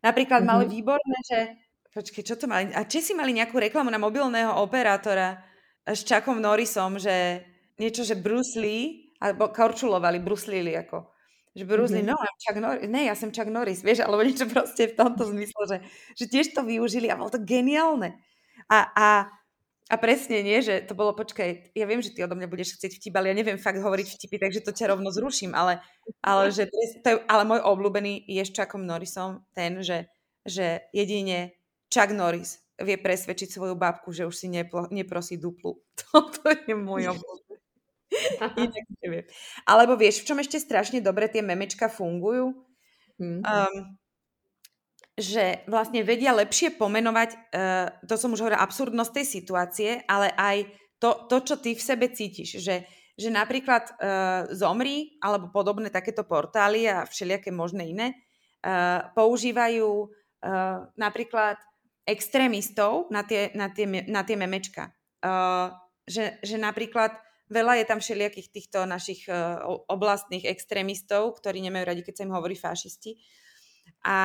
[0.00, 0.56] Napríklad mm-hmm.
[0.56, 1.38] mali výborné, že,
[1.92, 5.42] počkej, čo to mali, a si mali nejakú reklamu na mobilného operátora
[5.84, 7.44] s Chuckom Norrisom, že
[7.76, 11.08] niečo, že Bruce Lee, alebo korčulovali, Bruce Lee ako,
[11.56, 12.12] Že Bruce Lee, mm-hmm.
[12.12, 12.88] no, I'm Chuck Norris.
[12.88, 15.78] Ne, ja som Chuck Norris, vieš, alebo niečo proste v tomto zmysle, že,
[16.16, 18.20] že tiež to využili a bolo to geniálne.
[18.68, 19.08] A, a,
[19.88, 22.98] a presne nie, že to bolo, počkaj, ja viem, že ty odo mňa budeš chcieť
[22.98, 25.80] vtip, ale ja neviem fakt hovoriť vtipy, takže to ťa rovno zruším, ale,
[26.20, 26.68] ale, že,
[27.00, 30.10] to je, ale môj obľúbený je s Chuckom Norrisom ten, že,
[30.44, 31.56] že jedine
[31.88, 35.80] Chuck Norris vie presvedčiť svoju babku, že už si neplo, neprosí duplu.
[36.12, 37.45] Toto je môj obľúbený.
[38.56, 39.24] Inak neviem.
[39.64, 42.54] Alebo vieš, v čom ešte strašne dobre tie memečka fungujú?
[43.16, 43.40] Mm.
[43.40, 43.76] Um,
[45.16, 50.68] že vlastne vedia lepšie pomenovať, uh, to som už hovorila, absurdnosť tej situácie, ale aj
[51.00, 52.60] to, to čo ty v sebe cítiš.
[52.60, 52.84] Že,
[53.16, 53.96] že napríklad uh,
[54.52, 61.56] Zomri alebo podobné takéto portály a všelijaké možné iné uh, používajú uh, napríklad
[62.06, 64.92] extrémistov na tie, na tie, na tie memečka.
[65.24, 65.72] Uh,
[66.06, 67.16] že, že napríklad
[67.46, 72.34] Veľa je tam všelijakých týchto našich uh, oblastných extrémistov, ktorí nemajú radi, keď sa im
[72.34, 73.22] hovorí fašisti.
[74.02, 74.18] A,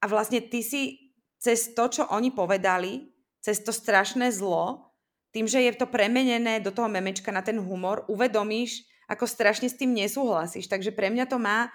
[0.00, 4.92] a vlastne ty si cez to, čo oni povedali, cez to strašné zlo,
[5.30, 9.78] tým, že je to premenené do toho memečka na ten humor, uvedomíš, ako strašne s
[9.78, 10.66] tým nesúhlasíš.
[10.66, 11.70] Takže pre mňa to má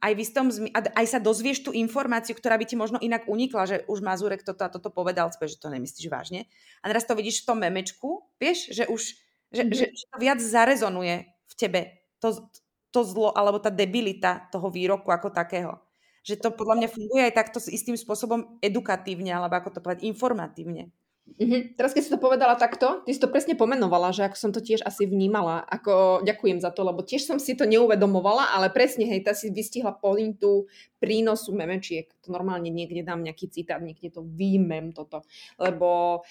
[0.00, 3.68] aj v istom zmi- aj sa dozvieš tú informáciu, ktorá by ti možno inak unikla,
[3.68, 6.48] že už Mazurek toto a toto povedal, že to nemyslíš vážne.
[6.80, 9.12] A teraz to vidíš v tom memečku, vieš, že už
[9.50, 9.74] že, mm-hmm.
[9.74, 11.80] že, že to viac zarezonuje v tebe,
[12.22, 12.46] to,
[12.94, 15.78] to zlo alebo tá debilita toho výroku ako takého.
[16.22, 20.06] Že to podľa mňa funguje aj takto s istým spôsobom edukatívne, alebo ako to povedať,
[20.06, 20.92] informatívne.
[21.30, 21.78] Mm-hmm.
[21.78, 24.58] Teraz keď si to povedala takto, ty si to presne pomenovala, že ako som to
[24.58, 29.06] tiež asi vnímala, ako ďakujem za to, lebo tiež som si to neuvedomovala, ale presne,
[29.06, 30.66] hej, tá si vystihla pointu
[30.98, 32.10] prínosu memečiek.
[32.26, 35.22] To normálne niekde dám nejaký citát, niekde to výjmem toto,
[35.54, 36.22] lebo uh,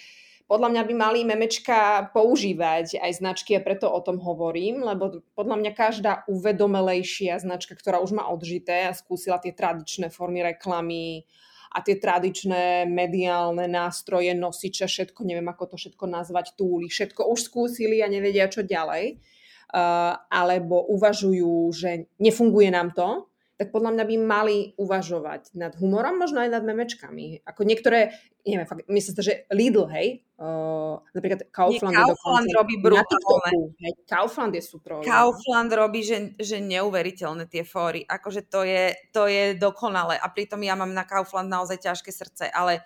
[0.49, 5.61] podľa mňa by mali memečka používať aj značky a preto o tom hovorím, lebo podľa
[5.61, 11.29] mňa každá uvedomelejšia značka, ktorá už má odžité a skúsila tie tradičné formy reklamy
[11.69, 17.45] a tie tradičné mediálne nástroje, nosiče, všetko, neviem ako to všetko nazvať, túly, všetko už
[17.45, 19.21] skúsili a nevedia čo ďalej,
[19.69, 23.28] uh, alebo uvažujú, že nefunguje nám to,
[23.59, 27.43] tak podľa mňa by mali uvažovať nad humorom, možno aj nad memečkami.
[27.43, 28.15] Ako niektoré,
[28.47, 33.51] neviem, fakt, myslím si, že Lidl, hej, uh, napríklad Kaufland, Nie, Kaufland dokonca, robí brutálne.
[33.83, 35.03] Hej, Kaufland je super.
[35.03, 38.07] Kaufland robí, že, že neuveriteľné tie fóry.
[38.07, 40.15] Akože to je, to je dokonale.
[40.15, 42.79] A pritom ja mám na Kaufland naozaj ťažké srdce, ale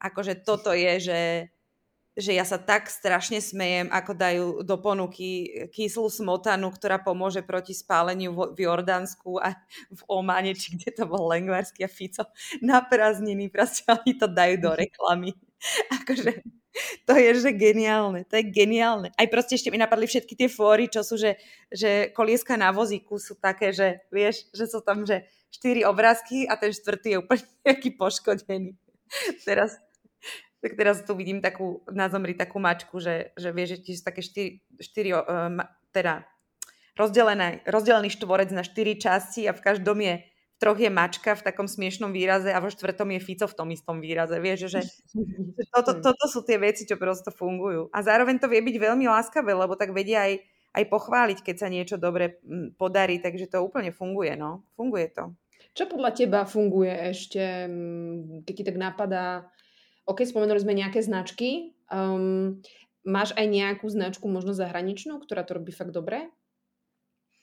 [0.00, 1.18] akože toto je, že
[2.14, 7.74] že ja sa tak strašne smejem, ako dajú do ponuky kyslú smotanu, ktorá pomôže proti
[7.74, 9.58] spáleniu v Jordánsku a
[9.90, 12.22] v Omane, či kde to bol Lengvarsky a Fico,
[12.62, 15.34] na prázdniny, proste oni to dajú do reklamy.
[16.02, 16.44] akože,
[17.06, 19.10] to je, že geniálne, to je geniálne.
[19.14, 21.38] Aj proste ešte mi napadli všetky tie fóry, čo sú, že,
[21.70, 26.58] že kolieska na vozíku sú také, že vieš, že sú tam, že štyri obrázky a
[26.58, 28.74] ten štvrtý je úplne nejaký poškodený.
[29.46, 29.78] Teraz
[30.64, 34.24] tak teraz tu vidím takú, na zomri takú mačku, že, že vie, že tiež také
[34.24, 35.52] štyri, štyri uh,
[35.92, 36.24] teda
[36.96, 40.24] rozdelené, rozdelený štvorec na štyri časti a v každom je
[40.54, 43.68] v troch je mačka v takom smiešnom výraze a vo štvrtom je Fico v tom
[43.74, 44.38] istom výraze.
[44.38, 47.90] Vieš, že, že toto, toto sú tie veci, čo prosto fungujú.
[47.90, 50.40] A zároveň to vie byť veľmi láskavé, lebo tak vedia aj,
[50.78, 52.38] aj pochváliť, keď sa niečo dobre
[52.78, 54.62] podarí, takže to úplne funguje, no.
[54.78, 55.34] Funguje to.
[55.74, 57.66] Čo podľa teba funguje ešte,
[58.46, 59.50] keď ti tak napadá
[60.04, 61.72] OK, spomenuli sme nejaké značky.
[61.88, 62.60] Um,
[63.04, 66.32] máš aj nejakú značku, možno zahraničnú, ktorá to robí fakt dobre?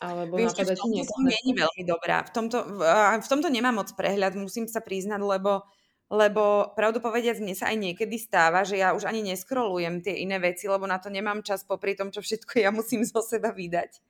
[0.01, 2.25] Alebo Vieš, v tomto som není veľmi dobrá.
[2.25, 5.61] V tomto, v, tomto nemám moc prehľad, musím sa priznať, lebo,
[6.09, 10.41] lebo pravdu povediac, mne sa aj niekedy stáva, že ja už ani neskrolujem tie iné
[10.41, 14.01] veci, lebo na to nemám čas popri tom, čo všetko ja musím zo seba vydať.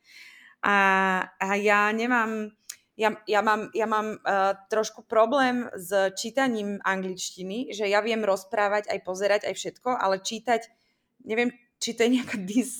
[0.64, 0.78] A,
[1.28, 2.56] a ja nemám
[2.99, 8.91] ja, ja mám, ja mám uh, trošku problém s čítaním angličtiny, že ja viem rozprávať,
[8.91, 10.67] aj pozerať, aj všetko, ale čítať,
[11.23, 12.71] neviem, či to je nejaká dis,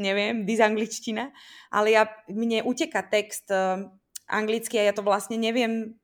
[0.00, 1.30] neviem, disangličtina,
[1.68, 3.84] ale ja, mne uteka text uh,
[4.30, 6.00] anglicky a ja to vlastne neviem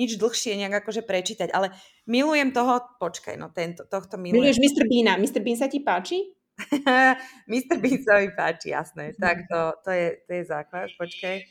[0.00, 1.76] nič dlhšie nejak akože prečítať, ale
[2.08, 4.48] milujem toho, počkaj, no tento, tohto milujem.
[4.48, 4.84] Miluješ Mr.
[4.88, 5.14] Beana.
[5.20, 5.40] Mr.
[5.44, 6.32] Bean sa ti páči?
[7.52, 7.76] Mr.
[7.76, 9.12] Bean sa mi páči, jasné.
[9.20, 11.44] Tak to, to, je, to je základ, počkaj.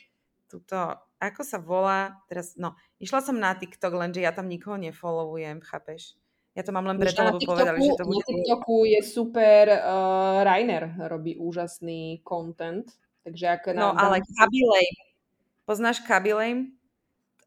[0.49, 5.59] Tuto, ako sa volá, teraz, no, išla som na TikTok, lenže ja tam nikoho nefollowujem,
[5.59, 6.15] chápeš?
[6.55, 8.23] Ja to mám len preto, lebo TikToku, povedali, že to bude...
[8.23, 12.87] Na TikToku je super, uh, Rainer robí úžasný content,
[13.27, 13.63] takže ak...
[13.75, 14.87] No, nám, ale Kabilej,
[15.67, 16.71] poznáš Kabilej?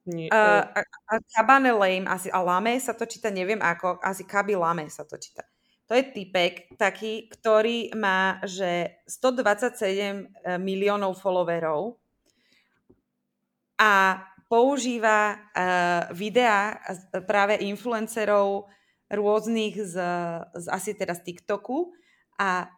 [0.05, 0.29] Nie.
[0.29, 4.53] Uh, a, a Kabane Lame, asi, a Lame sa to číta, neviem ako, asi Kaby
[4.59, 5.49] Lame sa to číta.
[5.91, 12.02] To je typek taký, ktorý má, že 127 miliónov followerov
[13.83, 16.78] a používa uh, videá
[17.26, 18.70] práve influencerov
[19.11, 19.97] rôznych z,
[20.55, 21.91] z asi teda z TikToku
[22.39, 22.70] a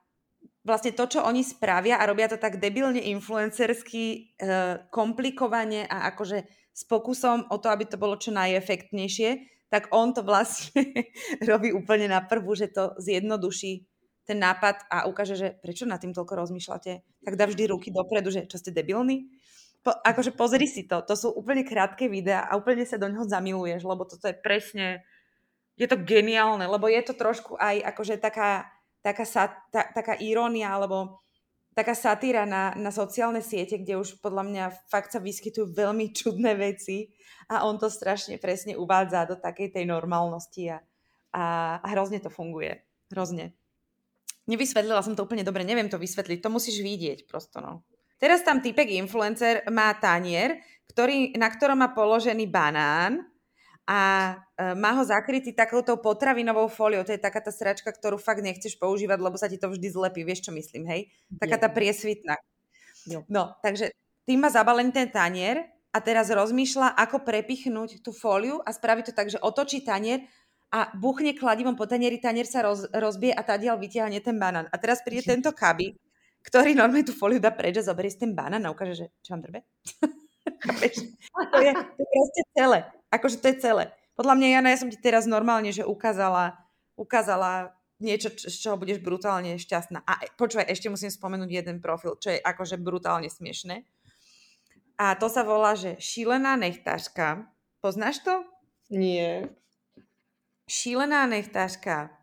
[0.64, 6.48] vlastne to, čo oni spravia a robia to tak debilne influencersky, uh, komplikovane a akože
[6.72, 9.30] s pokusom o to, aby to bolo čo najefektnejšie,
[9.68, 10.80] tak on to vlastne
[11.50, 13.84] robí úplne na prvú, že to zjednoduší
[14.24, 16.92] ten nápad a ukáže, že prečo na tým toľko rozmýšľate,
[17.28, 19.28] tak dá vždy ruky dopredu, že čo ste debilní.
[19.84, 23.28] Po, akože pozri si to, to sú úplne krátke videá a úplne sa do neho
[23.28, 25.04] zamiluješ, lebo toto je presne,
[25.76, 28.64] je to geniálne, lebo je to trošku aj akože taká,
[29.04, 29.28] taká,
[29.68, 31.20] tá, taká irónia, alebo
[31.76, 36.56] taká satíra na, na sociálne siete, kde už podľa mňa fakt sa vyskytujú veľmi čudné
[36.56, 37.12] veci
[37.50, 40.80] a on to strašne presne uvádza do takej tej normálnosti a,
[41.34, 41.44] a,
[41.82, 42.80] a hrozne to funguje.
[43.12, 43.52] Hrozne.
[44.48, 47.84] Nevysvetlila som to úplne dobre, neviem to vysvetliť, to musíš vidieť prosto, no.
[48.18, 53.26] Teraz tam typek influencer má tanier, ktorý, na ktorom má položený banán
[53.84, 57.04] a e, má ho zakrytý takouto potravinovou fóliou.
[57.04, 60.24] To je taká tá sračka, ktorú fakt nechceš používať, lebo sa ti to vždy zlepí.
[60.24, 61.00] Vieš, čo myslím, hej?
[61.36, 62.40] Taká tá priesvitná.
[63.28, 63.92] No, takže
[64.24, 69.12] tým má zabalený ten tanier a teraz rozmýšľa, ako prepichnúť tú fóliu a spraví to
[69.12, 70.24] tak, že otočí tanier
[70.72, 74.66] a buchne kladivom po tanieri, tanier sa roz, rozbije a tadiaľ vytiahne ten banán.
[74.72, 75.94] A teraz príde tento kaby,
[76.44, 79.32] ktorý normálne tú foliu dá preč a zoberie si ten banán a ukáže, že čo
[79.32, 79.60] vám drbe?
[80.68, 82.78] to, je, to je proste celé.
[83.08, 83.84] Akože to je celé.
[84.14, 86.54] Podľa mňa, Jana, ja som ti teraz normálne, že ukázala,
[86.94, 90.04] ukázala niečo, z čoho budeš brutálne šťastná.
[90.04, 93.82] A e, počúvaj, ešte musím spomenúť jeden profil, čo je akože brutálne smiešné.
[95.00, 97.50] A to sa volá, že šílená nechtáška.
[97.82, 98.46] Poznáš to?
[98.92, 99.50] Nie.
[100.70, 102.14] Šílená nechtáška.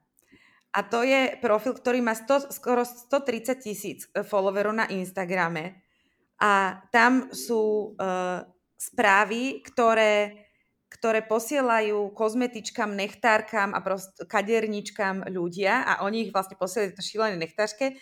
[0.72, 5.84] A to je profil, ktorý má 100, skoro 130 tisíc e, followerov na Instagrame.
[6.42, 8.42] A tam sú uh,
[8.74, 10.42] správy, ktoré,
[10.90, 17.38] ktoré posielajú kozmetičkám, nechtárkam a prost, kaderničkám ľudia a oni ich vlastne posielajú to šílené
[17.38, 17.94] nechtářke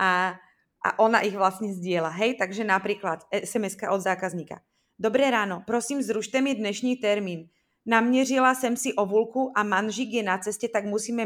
[0.00, 0.40] a,
[0.80, 2.16] a ona ich vlastne zdieľa.
[2.16, 4.64] Hej, takže napríklad sms od zákazníka.
[4.96, 7.52] Dobré ráno, prosím zrušte mi dnešní termín
[7.86, 11.24] Naměřila jsem si ovulku a manžik je na ceste, tak musíme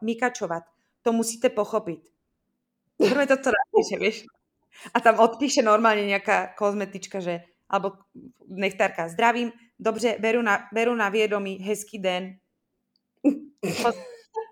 [0.00, 0.62] mykačovat.
[1.02, 2.00] To musíte pochopit.
[2.96, 4.16] Prvé toto napíše, vieš.
[4.94, 7.96] A tam odpíše normálne nejaká kozmetička, že, alebo
[8.48, 12.38] nechtárka, zdravím, dobře, beru na, beru na viedomí, hezký den.
[13.82, 13.90] Po,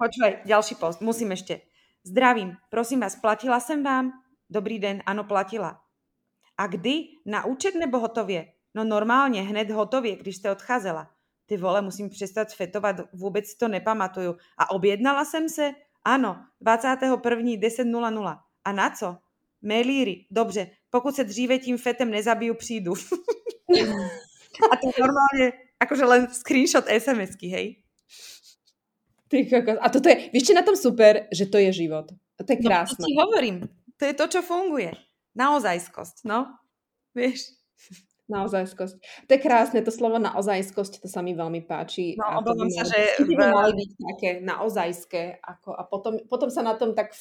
[0.01, 1.61] počúvaj, ďalší post, musím ešte.
[2.05, 4.13] Zdravím, prosím vás, platila jsem vám?
[4.51, 5.81] Dobrý den, ano, platila.
[6.57, 7.21] A kdy?
[7.27, 8.53] Na účet nebo hotově?
[8.75, 11.18] No normálně, hned hotově, když jste odcházela
[11.49, 14.37] ty vole, musím přestat fetovat, vůbec si to nepamatuju.
[14.59, 15.71] A objednala jsem se?
[16.05, 18.39] Ano, 21.10.00.
[18.65, 19.17] A na co?
[19.63, 20.27] Melíry.
[20.31, 22.93] Dobře, pokud se dříve tím fetem nezabiju, přijdu.
[24.73, 27.77] a to normálne, akože len screenshot SMS-ky, hej?
[29.29, 29.77] Ty kokos.
[29.81, 31.29] A toto je, vieš čo na tom super?
[31.29, 32.07] Že to je život.
[32.41, 32.97] To je krásne.
[32.97, 33.57] No, to ti hovorím.
[34.01, 34.91] To je to, čo funguje.
[35.37, 36.49] Naozajskosť, no.
[37.13, 37.53] Vieš?
[38.29, 39.25] Naozajskosť.
[39.25, 42.13] To je krásne, to slovo naozajskosť, to sa mi veľmi páči.
[42.21, 43.25] No, obávam sa, že...
[43.25, 45.41] By mali byť také naozajské.
[45.41, 47.17] Ako, a potom, potom sa na tom tak,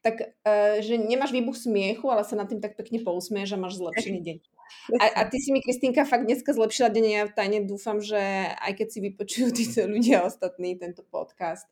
[0.00, 3.76] tak uh, že nemáš výbuch smiechu, ale sa na tým tak pekne pousmieš a máš
[3.76, 4.38] zlepšený deň.
[5.00, 7.04] A, a ty si mi, Kristýnka, fakt dneska zlepšila deň.
[7.08, 8.20] Ja tajne dúfam, že
[8.56, 11.68] aj keď si vypočujú títo ľudia ostatní tento podcast,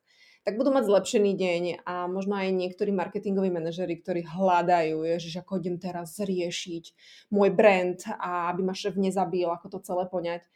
[0.47, 5.59] tak budú mať zlepšený deň a možno aj niektorí marketingoví manažery, ktorí hľadajú, že ako
[5.59, 6.94] idem teraz riešiť
[7.34, 10.47] môj brand a aby ma šéf nezabil, ako to celé poňať.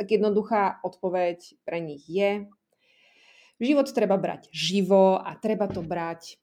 [0.00, 2.48] Tak jednoduchá odpoveď pre nich je,
[3.60, 6.40] život treba brať živo a treba to brať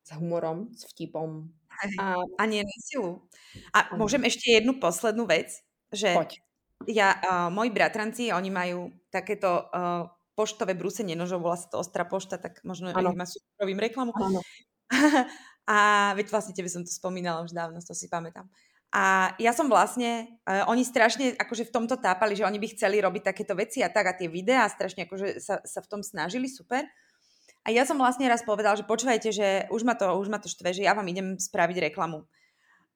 [0.00, 1.52] s humorom, s vtipom.
[2.00, 3.28] A, a nie na silu.
[3.76, 5.52] A môžem ešte jednu poslednú vec,
[5.92, 6.40] že Poď.
[6.88, 12.04] ja, uh, moji bratranci, oni majú takéto uh, poštové brúsenie nožov, volá sa to Ostrá
[12.04, 13.16] pošta, tak možno ano.
[13.16, 14.12] má súrovým reklamu.
[14.12, 14.44] Ano.
[15.66, 18.46] A veď vlastne tebe som to spomínala už dávno, to si pamätám.
[18.94, 23.02] A ja som vlastne, uh, oni strašne akože v tomto tápali, že oni by chceli
[23.02, 26.46] robiť takéto veci a tak a tie videá strašne akože sa, sa v tom snažili,
[26.46, 26.86] super.
[27.66, 30.46] A ja som vlastne raz povedal, že počúvajte, že už ma to, už ma to
[30.46, 32.22] štve, že ja vám idem spraviť reklamu.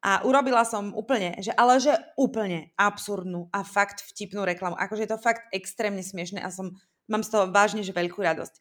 [0.01, 4.73] A urobila som úplne, že ale že úplne absurdnú a fakt vtipnú reklamu.
[4.81, 6.73] Akože je to fakt extrémne smiešne a som
[7.11, 8.55] Mám z toho vážne, že veľkú radosť.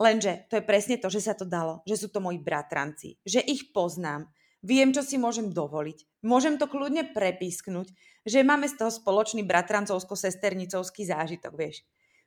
[0.00, 3.44] Lenže to je presne to, že sa to dalo, že sú to moji bratranci, že
[3.44, 4.32] ich poznám,
[4.64, 7.92] viem, čo si môžem dovoliť, môžem to kľudne prepísknuť,
[8.24, 11.84] že máme z toho spoločný bratrancovsko-sesternicovský zážitok, vieš.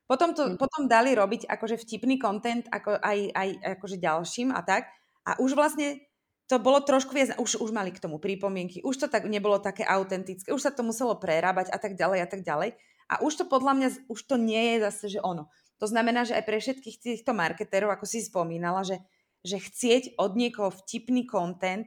[0.10, 0.58] Potom, to, mm.
[0.58, 4.90] potom dali robiť akože vtipný content ako aj, aj akože ďalším a tak.
[5.30, 6.09] A už vlastne
[6.50, 9.86] to bolo trošku viac, už, už mali k tomu pripomienky, už to tak nebolo také
[9.86, 12.74] autentické, už sa to muselo prerábať a tak ďalej a tak ďalej.
[13.06, 15.54] A už to podľa mňa, už to nie je zase, že ono.
[15.78, 18.98] To znamená, že aj pre všetkých týchto marketérov, ako si spomínala, že,
[19.46, 21.86] že chcieť od niekoho vtipný content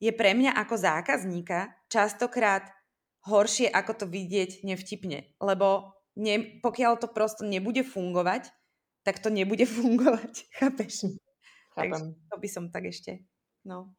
[0.00, 2.64] je pre mňa ako zákazníka častokrát
[3.28, 5.28] horšie, ako to vidieť nevtipne.
[5.40, 8.48] Lebo ne, pokiaľ to prosto nebude fungovať,
[9.04, 10.48] tak to nebude fungovať.
[10.56, 11.12] Chápeš?
[11.76, 13.24] Takže to by som tak ešte...
[13.64, 13.90] No.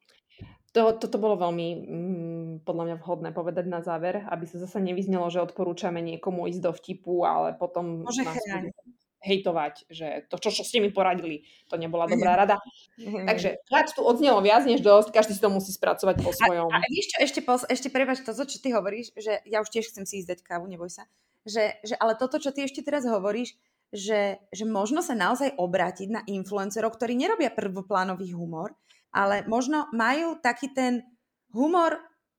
[0.76, 5.32] To, toto bolo veľmi mm, podľa mňa vhodné povedať na záver, aby sa zase nevyznelo,
[5.32, 8.36] že odporúčame niekomu ísť do vtipu, ale potom Môže nás
[9.26, 12.62] hejtovať, že to, čo, čo ste mi poradili, to nebola dobrá rada.
[13.00, 16.70] Takže rád tu odznelo viac než dosť, každý si to musí spracovať po svojom.
[16.70, 17.40] A, a ešte, ešte,
[17.72, 20.70] ešte prebač to, čo ty hovoríš, že ja už tiež chcem si ísť dať kávu,
[20.70, 21.08] neboj sa,
[21.42, 23.58] že, že ale toto, čo ty ešte teraz hovoríš,
[23.94, 28.74] že, že možno sa naozaj obrátiť na influencerov, ktorí nerobia prvoplánový humor,
[29.16, 31.00] ale možno majú taký ten
[31.56, 31.96] humor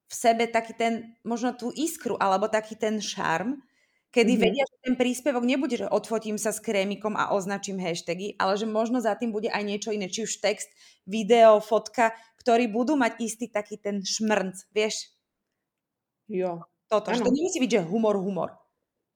[0.07, 3.57] v sebe, taký ten, možno tú iskru, alebo taký ten šarm,
[4.13, 4.45] kedy mm-hmm.
[4.45, 8.69] vedia, že ten príspevok nebude, že odfotím sa s krémikom a označím hashtagy, ale že
[8.69, 10.69] možno za tým bude aj niečo iné, či už text,
[11.03, 15.11] video, fotka, ktorí budú mať istý taký ten šmrnc, vieš?
[16.31, 16.63] Jo.
[16.87, 17.19] Toto, ano.
[17.19, 18.55] že to nemusí byť, že humor, humor.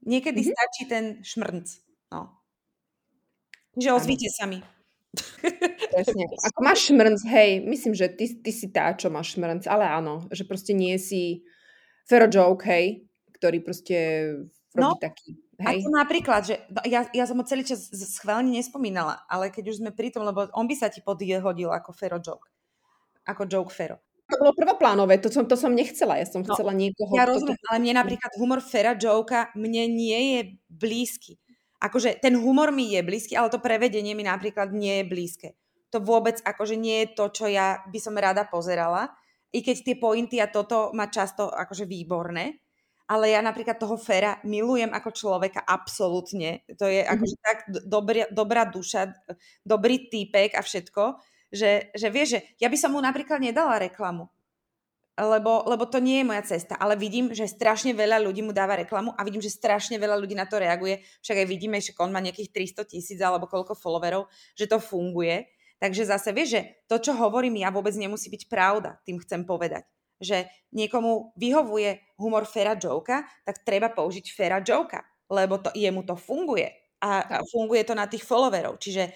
[0.03, 0.55] Niekedy mm-hmm.
[0.59, 1.67] stačí ten šmrnc.
[2.11, 2.35] No.
[3.79, 4.59] Že ozvíte sa mi.
[5.91, 6.23] Presne.
[6.47, 10.23] Ako máš šmrnc, hej, myslím, že ty, ty si tá, čo máš šmrnc, ale áno,
[10.31, 11.43] že proste nie si
[12.07, 13.03] Fero Joke, hej,
[13.35, 13.97] ktorý proste
[14.71, 15.79] robí no, taký, hej.
[15.79, 19.75] A to napríklad, že no, ja, ja som ho celý čas schválne nespomínala, ale keď
[19.75, 22.47] už sme pri tom, lebo on by sa ti podhodil ako Fero Joke.
[23.27, 23.99] Ako Joke Fero.
[24.31, 27.11] To bolo prvoplánové, to som, to som nechcela, ja som no, chcela niekoho...
[27.19, 27.67] Ja rozumiem, toto...
[27.67, 30.41] ale mne napríklad humor Fera Joka mne nie je
[30.71, 31.35] blízky
[31.81, 35.49] akože ten humor mi je blízky, ale to prevedenie mi napríklad nie je blízke.
[35.91, 39.11] To vôbec akože nie je to, čo ja by som rada pozerala.
[39.51, 42.63] I keď tie pointy a toto má často akože výborné,
[43.11, 46.63] ale ja napríklad toho Fera milujem ako človeka absolútne.
[46.79, 47.11] To je mm-hmm.
[47.11, 49.11] akože tak dobrá, dobrá duša,
[49.67, 51.19] dobrý týpek a všetko,
[51.51, 54.31] že, že vieš, že ja by som mu napríklad nedala reklamu
[55.21, 58.81] lebo, lebo to nie je moja cesta, ale vidím, že strašne veľa ľudí mu dáva
[58.81, 61.05] reklamu a vidím, že strašne veľa ľudí na to reaguje.
[61.21, 64.25] Však aj vidíme, že on má nejakých 300 tisíc alebo koľko followerov,
[64.57, 65.45] že to funguje.
[65.77, 69.85] Takže zase vieš, že to, čo hovorím ja, vôbec nemusí byť pravda, tým chcem povedať.
[70.21, 76.17] Že niekomu vyhovuje humor Fera Joka, tak treba použiť Fera Joka, lebo to, jemu to
[76.17, 76.69] funguje.
[77.01, 78.77] A, a funguje to na tých followerov.
[78.77, 79.09] Čiže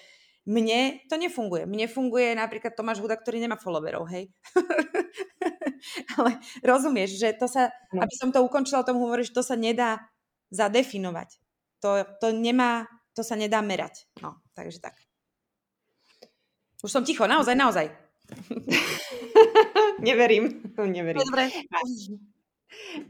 [0.46, 1.66] mne to nefunguje.
[1.66, 4.30] Mne funguje napríklad Tomáš Huda, ktorý nemá followerov, hej.
[6.18, 8.02] Ale rozumieš, že to sa, no.
[8.02, 10.02] aby som to ukončila, tomu hovorí, že to sa nedá
[10.50, 11.38] zadefinovať.
[11.84, 14.08] To, to nemá, to sa nedá merať.
[14.22, 14.94] No, takže tak.
[16.84, 17.86] Už som ticho, naozaj, naozaj.
[20.06, 20.74] Neverím.
[20.76, 21.22] Neverím.
[21.22, 21.50] Dobre.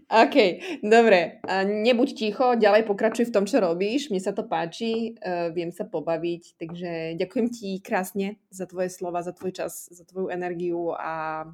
[0.07, 0.37] OK,
[0.85, 1.43] dobre.
[1.64, 4.12] Nebuď ticho, ďalej pokračuj v tom, čo robíš.
[4.12, 9.27] Mne sa to páči, uh, viem sa pobaviť, takže ďakujem ti krásne za tvoje slova,
[9.27, 11.45] za tvoj čas, za tvoju energiu a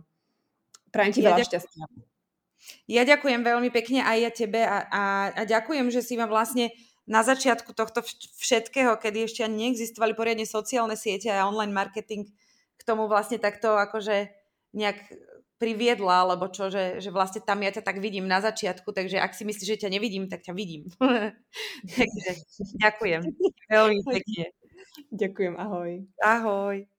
[0.92, 1.50] prajem ti ja veľa ďakujem.
[1.50, 1.84] šťastia.
[2.86, 5.02] Ja ďakujem veľmi pekne aj ja tebe a, a,
[5.34, 6.70] a ďakujem, že si ma vlastne
[7.02, 8.06] na začiatku tohto
[8.38, 12.30] všetkého, kedy ešte ani neexistovali poriadne sociálne siete a online marketing,
[12.78, 14.30] k tomu vlastne takto akože
[14.74, 15.02] nejak
[15.62, 19.30] priviedla, alebo čo, že, že vlastne tam ja ťa tak vidím na začiatku, takže ak
[19.30, 20.90] si myslíš, že ťa nevidím, tak ťa vidím.
[21.98, 22.30] takže
[22.82, 23.22] ďakujem
[23.74, 24.44] veľmi pekne.
[25.14, 26.02] Ďakujem, ahoj.
[26.18, 26.91] Ahoj.